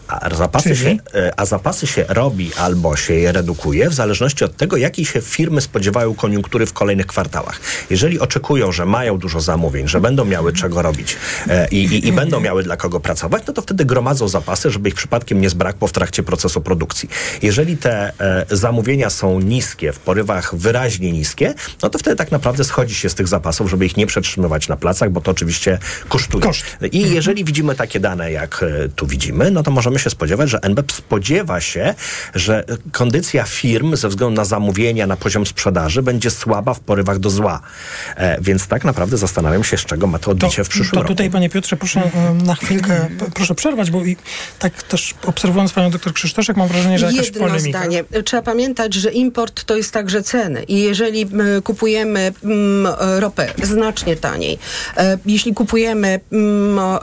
[0.09, 0.81] A zapasy, Czyli?
[0.81, 5.05] się, e, a zapasy się robi albo się je redukuje w zależności od tego, jakiej
[5.05, 7.61] się firmy spodziewają koniunktury w kolejnych kwartałach.
[7.91, 11.17] Jeżeli oczekują, że mają dużo zamówień, że będą miały czego robić
[11.49, 14.89] e, i, i, i będą miały dla kogo pracować, no to wtedy gromadzą zapasy, żeby
[14.89, 17.09] ich przypadkiem nie zbrakło w trakcie procesu produkcji.
[17.43, 22.65] Jeżeli te e, zamówienia są niskie, w porywach wyraźnie niskie, no to wtedy tak naprawdę
[22.65, 25.79] schodzi się z tych zapasów, żeby ich nie przetrzymywać na placach, bo to oczywiście
[26.09, 26.51] kosztuje.
[26.93, 28.65] I jeżeli widzimy takie dane, jak
[28.97, 31.95] tu widzimy, no to możemy się spodziewać, że NBP spodziewa się,
[32.35, 37.31] że kondycja firm ze względu na zamówienia, na poziom sprzedaży będzie słaba w porywach do
[37.31, 37.61] zła.
[38.17, 41.09] E, więc tak naprawdę zastanawiam się, z czego ma to odbicie w przyszłym To roku.
[41.09, 44.17] tutaj, panie Piotrze, proszę e, na chwilkę, proszę przerwać, bo i
[44.59, 47.79] tak też obserwując panią doktor Krzysztoszek, mam wrażenie, że jakaś Jedno polemika.
[47.79, 48.05] zdanie.
[48.25, 50.63] Trzeba pamiętać, że import to jest także ceny.
[50.63, 51.27] I jeżeli
[51.65, 52.33] kupujemy
[53.19, 54.59] ropę znacznie taniej,
[54.97, 56.21] e, jeśli kupujemy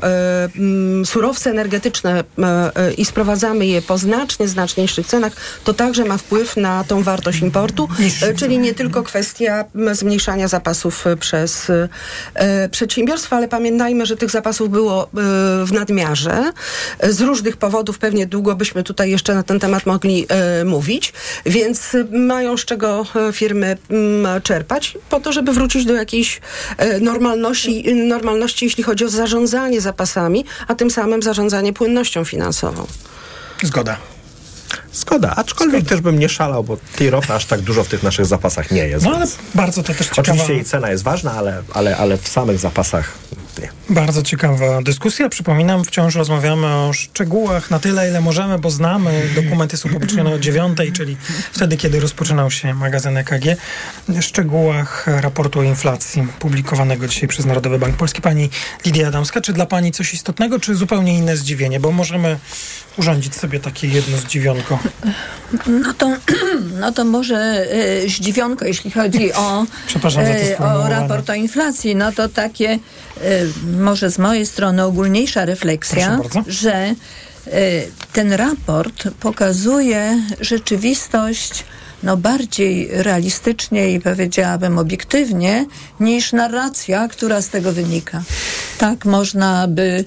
[0.04, 2.24] e, surowce energetyczne
[2.98, 7.42] i sprowadzamy je po znacznie, znacznie niższych cenach, to także ma wpływ na tą wartość
[7.42, 7.88] importu,
[8.22, 11.70] e, czyli nie tylko kwestia zmniejszania zapasów e, przez
[12.36, 15.08] e, przedsiębiorstwa, ale pamiętajmy, że tych zapasów było e,
[15.66, 16.52] w nadmiarze.
[17.00, 21.14] E, Z różnych powodów pewnie długo byśmy tutaj jeszcze na ten temat mogli e, mówić,
[21.46, 23.78] więc e, mają z czego e, firmy
[24.44, 26.42] czerpać po to, żeby wrócić do jakiejś
[26.78, 32.73] e, normalności, normalności, jeśli chodzi o zarządzanie zapasami, a tym samym zarządzanie płynnością finansową.
[33.64, 34.00] Zgoda.
[34.94, 38.26] Zgoda, aczkolwiek też bym nie szalał, bo tej ropy aż tak dużo w tych naszych
[38.26, 39.06] zapasach nie jest.
[39.06, 42.18] No ale więc- bardzo to też ciekawa, Oczywiście jej cena jest ważna, ale, ale, ale
[42.18, 43.12] w samych zapasach
[43.62, 43.70] nie.
[43.90, 45.30] bardzo ciekawa dyskusja.
[45.30, 49.30] Przypominam, wciąż rozmawiamy o szczegółach na tyle, ile możemy, bo znamy.
[49.36, 51.18] Dokumenty są publikowane o dziewiątej, czyli
[51.52, 53.46] wtedy, kiedy rozpoczynał się magazyn EKG.
[54.22, 58.22] Szczegółach raportu o inflacji publikowanego dzisiaj przez Narodowy Bank Polski.
[58.22, 58.50] Pani
[58.86, 61.80] Lidia Adamska, czy dla pani coś istotnego, czy zupełnie inne zdziwienie?
[61.80, 62.40] Bo możemy
[62.98, 64.80] urządzić sobie takie jedno zdziwionko.
[65.68, 66.10] No to,
[66.82, 69.66] no to może e, zdziwionko, jeśli chodzi o,
[70.18, 71.96] e, o raport o inflacji.
[71.96, 72.80] No to takie, e,
[73.82, 76.96] może z mojej strony ogólniejsza refleksja, że
[78.14, 81.66] ten raport pokazuje rzeczywistość
[82.04, 85.66] no bardziej realistycznie i powiedziałabym obiektywnie
[86.00, 88.24] niż narracja, która z tego wynika.
[88.78, 90.04] Tak można by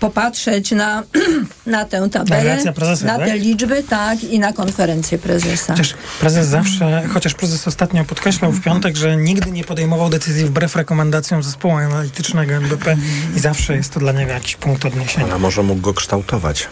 [0.00, 1.02] popatrzeć na,
[1.66, 3.28] na tę tabelę, Narracja prezesa, na tak?
[3.28, 5.72] te liczby, tak, i na konferencję prezesa.
[5.72, 10.76] Chociaż prezes zawsze, chociaż prezes ostatnio podkreślał w piątek, że nigdy nie podejmował decyzji wbrew
[10.76, 12.96] rekomendacjom zespołu analitycznego NBP
[13.36, 15.34] i zawsze jest to dla niego jakiś punkt odniesienia.
[15.34, 16.68] A może mógł go kształtować,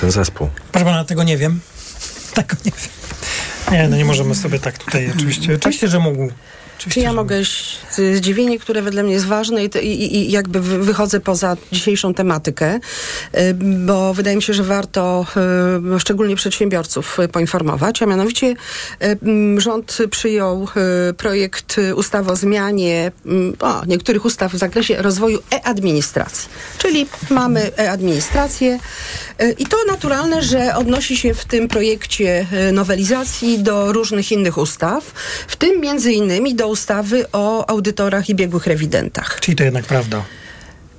[0.00, 0.48] ten zespół.
[0.72, 1.60] Proszę pana, tego nie wiem.
[2.34, 2.90] Tego nie wiem.
[3.72, 5.54] Nie, no nie możemy sobie tak tutaj oczywiście.
[5.54, 6.28] Oczywiście, że mógł.
[6.78, 7.36] Czy ja mogę
[8.14, 12.74] zdziwienie, które wedle mnie jest ważne i, i, i jakby wy- wychodzę poza dzisiejszą tematykę,
[12.74, 15.26] y, bo wydaje mi się, że warto
[15.96, 18.54] y, szczególnie przedsiębiorców y, poinformować, a mianowicie
[19.56, 20.68] rząd przyjął
[21.16, 26.48] projekt ustawy o zmianie mm, o, niektórych ustaw w zakresie rozwoju e-administracji.
[26.78, 28.78] Czyli mamy e-administrację
[29.58, 35.04] i to naturalne, że odnosi się w tym projekcie nowelizacji do różnych innych ustaw,
[35.48, 39.40] w tym między innymi do ustawy o audytorach i biegłych rewidentach.
[39.40, 40.24] Czyli to jednak prawda.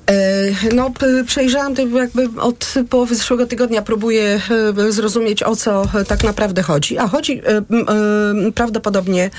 [0.10, 0.92] E, No,
[1.26, 4.42] przejrzałam to jakby od połowy zeszłego tygodnia, próbuję
[4.88, 6.98] e, zrozumieć, o co e, tak naprawdę chodzi.
[6.98, 7.42] A chodzi
[8.56, 9.30] prawdopodobnie,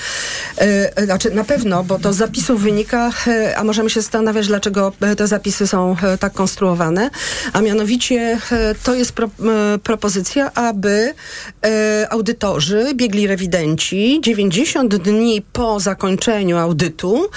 [1.03, 3.11] znaczy na pewno, bo to z zapisów wynika,
[3.55, 7.09] a możemy się zastanawiać, dlaczego te zapisy są tak konstruowane,
[7.53, 8.39] a mianowicie
[8.83, 9.29] to jest pro,
[9.83, 11.13] propozycja, aby
[12.09, 17.29] audytorzy, biegli rewidenci 90 dni po zakończeniu audytu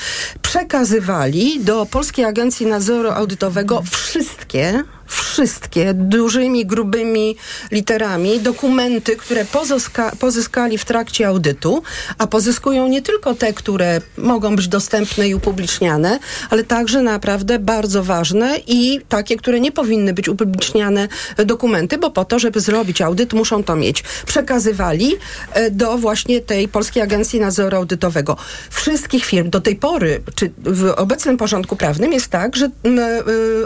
[0.43, 7.37] przekazywali do Polskiej Agencji Nadzoru Audytowego wszystkie wszystkie dużymi, grubymi
[7.71, 11.83] literami dokumenty, które pozyska, pozyskali w trakcie audytu,
[12.19, 16.19] a pozyskują nie tylko te, które mogą być dostępne i upubliczniane,
[16.51, 22.25] ale także naprawdę bardzo ważne i takie, które nie powinny być upubliczniane dokumenty, bo po
[22.25, 24.03] to, żeby zrobić audyt, muszą to mieć.
[24.27, 25.17] Przekazywali
[25.53, 28.37] e, do właśnie tej Polskiej Agencji Nadzoru Audytowego.
[28.71, 32.71] Wszystkich firm do tej pory, czy w obecnym porządku prawnym jest tak, że e,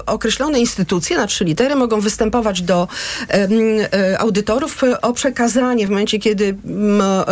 [0.06, 2.88] określone instytucje na trzy litery mogą występować do
[3.28, 7.24] e, audytorów e, o przekazanie w momencie, kiedy m, e,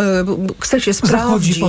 [0.61, 1.61] chce się sprawdzić.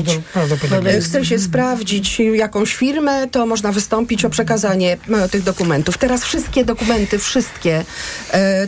[1.01, 4.97] Chce się sprawdzić jakąś firmę, to można wystąpić o przekazanie
[5.31, 5.97] tych dokumentów.
[5.97, 7.85] Teraz wszystkie dokumenty, wszystkie,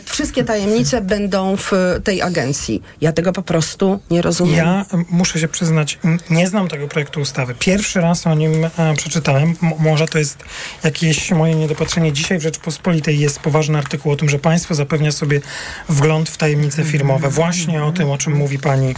[0.04, 1.72] wszystkie tajemnice będą w
[2.04, 2.82] tej agencji.
[3.00, 4.56] Ja tego po prostu nie rozumiem.
[4.56, 5.98] Ja muszę się przyznać,
[6.30, 7.54] nie znam tego projektu ustawy.
[7.58, 8.52] Pierwszy raz o nim
[8.96, 9.56] przeczytałem.
[9.78, 10.38] Może to jest
[10.84, 12.12] jakieś moje niedopatrzenie.
[12.12, 15.40] Dzisiaj w Rzeczpospolitej jest poważny artykuł o tym, że państwo zapewnia sobie
[15.88, 17.28] wgląd w tajemnice firmowe.
[17.28, 18.94] Właśnie o tym, o czym mówi pani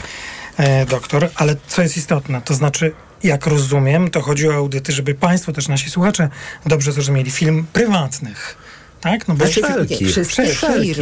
[0.57, 1.29] e, doktor.
[1.35, 2.93] Ale co jest istotne, to znaczy
[3.23, 6.29] jak rozumiem, to chodzi o audyty, żeby państwo, też nasi słuchacze
[6.67, 8.57] dobrze zrozumieli, film prywatnych.
[9.03, 9.29] Tak?
[9.29, 10.95] No bo Wszelki, wszelki,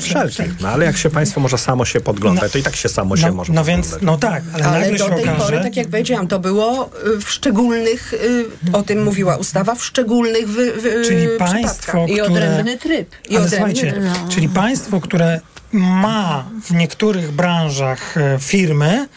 [0.00, 0.42] wszelki.
[0.60, 3.26] No ale jak się państwo może samo się podgląda, to i tak się samo się
[3.26, 4.22] no, może no więc, podglądać.
[4.22, 5.44] no tak, ale, Ale nagle do się tej okaże...
[5.44, 9.84] pory, tak jak powiedziałam, to było y, w szczególnych, y, o tym mówiła ustawa, w
[9.84, 11.62] szczególnych wy, wy, Czyli przypadkach.
[11.62, 13.08] państwo, I które- odrębny tryb.
[13.28, 14.00] I Ale odrębny.
[14.04, 14.28] No.
[14.28, 15.40] czyli państwo, które
[15.72, 19.08] ma w niektórych branżach e, firmy,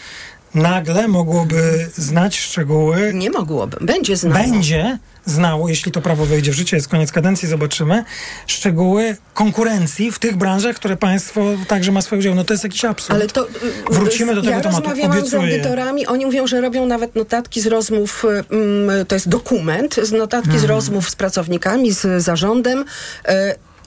[0.56, 3.12] nagle mogłoby znać szczegóły.
[3.14, 4.36] Nie mogłoby, będzie znało.
[4.48, 4.98] Będzie
[5.30, 8.04] znało, jeśli to prawo wejdzie w życie, jest koniec kadencji, zobaczymy,
[8.48, 12.36] szczegóły konkurencji w tych branżach, które państwo także ma swój udział.
[12.36, 13.16] No to jest jakiś absurd.
[13.20, 13.48] Ale to,
[13.92, 15.54] Wrócimy do tego ja tematu, rozmawiałam z obiecuję.
[15.54, 20.52] audytorami, oni mówią, że robią nawet notatki z rozmów, mm, to jest dokument, z notatki
[20.52, 20.70] z Mhm.
[20.70, 22.86] rozmów z pracownikami, z zarządem.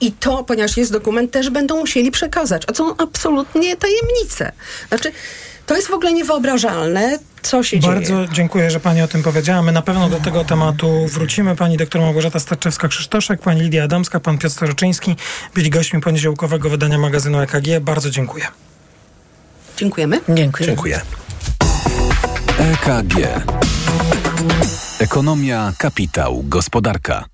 [0.01, 2.63] I to, ponieważ jest dokument, też będą musieli przekazać.
[2.67, 4.51] A to są absolutnie tajemnice.
[4.89, 5.11] Znaczy,
[5.65, 7.93] to jest w ogóle niewyobrażalne, co się dzieje.
[7.93, 9.61] Bardzo dziękuję, że Pani o tym powiedziała.
[9.61, 11.55] My na pewno do tego tematu wrócimy.
[11.55, 15.15] Pani doktor Małgorzata Starczewska-Krzysztoszek, Pani Lidia Adamska, Pan Piotr Staroczyński
[15.53, 17.79] byli gośćmi poniedziałkowego wydania magazynu EKG.
[17.81, 18.47] Bardzo dziękuję.
[19.77, 20.19] Dziękujemy.
[20.29, 20.67] Dziękuję.
[20.67, 21.01] Dziękuję.
[22.59, 23.13] EKG.
[24.99, 27.25] Ekonomia, kapitał, gospodarka.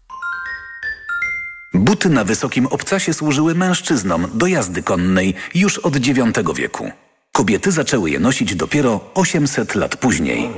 [1.74, 6.20] Buty na wysokim obcasie służyły mężczyznom do jazdy konnej już od IX
[6.56, 6.92] wieku.
[7.40, 10.50] Kobiety zaczęły je nosić dopiero 800 lat później.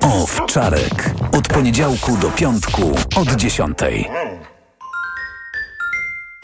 [0.00, 1.14] Owczarek.
[1.32, 3.78] Od poniedziałku do piątku od 10.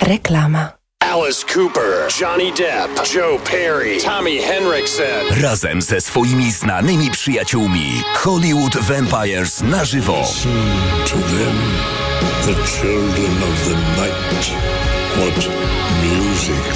[0.03, 0.73] Reklama.
[1.01, 5.43] Alice Cooper, Johnny Depp, Joe Perry, Tommy Henriksen.
[5.43, 10.23] Razem ze swoimi znanymi przyjaciółmi Hollywood Vampires na żywo.
[11.05, 11.59] To them,
[12.43, 14.88] the children of the night,
[15.19, 15.49] what
[16.03, 16.69] music.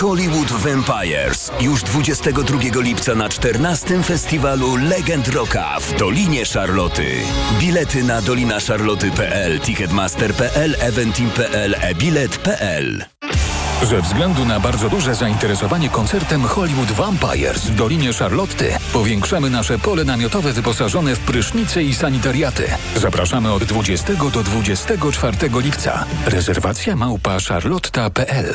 [0.00, 7.12] Hollywood Vampires już 22 lipca na 14 festiwalu Legend Rocka w Dolinie Szarloty.
[7.60, 13.15] Bilety na dolinaszarloty.pl, ticketmaster.pl, eventim.pl, e-bilet.pl.
[13.82, 20.04] Ze względu na bardzo duże zainteresowanie koncertem Hollywood Vampires w Dolinie Charlotty powiększamy nasze pole
[20.04, 22.68] namiotowe wyposażone w prysznice i sanitariaty.
[22.96, 26.04] Zapraszamy od 20 do 24 lipca.
[26.26, 28.54] Rezerwacja małpa charlotta.pl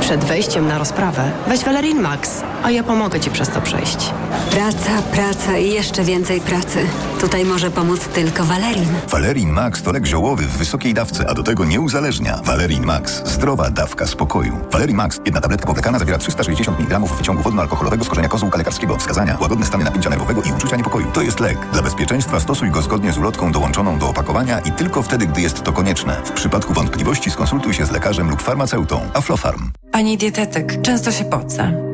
[0.00, 4.10] Przed wejściem na rozprawę weź Valerin Max, a ja pomogę ci przez to przejść.
[4.50, 6.86] Praca, praca i jeszcze więcej pracy.
[7.24, 8.88] Tutaj może pomóc tylko Valerin.
[9.08, 12.40] Valerin Max to lek ziołowy w wysokiej dawce, a do tego nie uzależnia.
[12.44, 13.22] Valerin Max.
[13.24, 14.56] Zdrowa dawka spokoju.
[14.72, 15.20] Valerin Max.
[15.24, 18.96] Jedna tabletka powlekana zawiera 360 mg wyciągu wodno-alkoholowego z korzenia kozłka lekarskiego.
[18.96, 19.38] Wskazania.
[19.40, 21.06] Łagodne stany napięcia nerwowego i uczucia niepokoju.
[21.12, 21.58] To jest lek.
[21.72, 25.62] Dla bezpieczeństwa stosuj go zgodnie z ulotką dołączoną do opakowania i tylko wtedy, gdy jest
[25.62, 26.16] to konieczne.
[26.24, 29.00] W przypadku wątpliwości skonsultuj się z lekarzem lub farmaceutą.
[29.14, 29.70] Aflofarm.
[29.92, 31.93] Pani dietetyk, często się pocę.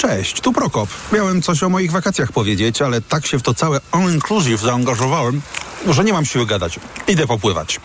[0.00, 0.88] Cześć, tu Prokop.
[1.12, 5.40] Miałem coś o moich wakacjach powiedzieć, ale tak się w to całe all-inclusive zaangażowałem,
[5.88, 6.80] że nie mam siły gadać.
[7.08, 7.80] Idę popływać.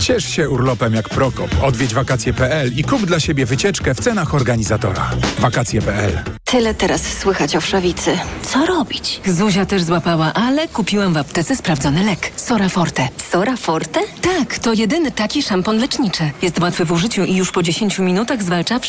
[0.00, 1.50] Ciesz się urlopem jak Prokop.
[1.62, 5.10] Odwiedź wakacje.pl i kup dla siebie wycieczkę w cenach organizatora.
[5.38, 8.18] Wakacje.pl Tyle teraz słychać o wszawicy.
[8.42, 9.20] Co robić?
[9.26, 12.32] Zuzia też złapała, ale kupiłam w aptece sprawdzony lek.
[12.36, 13.08] Sora Forte.
[13.30, 14.00] Sora Forte?
[14.22, 16.30] Tak, to jedyny taki szampon leczniczy.
[16.42, 18.80] Jest łatwy w użyciu i już po 10 minutach zwalcza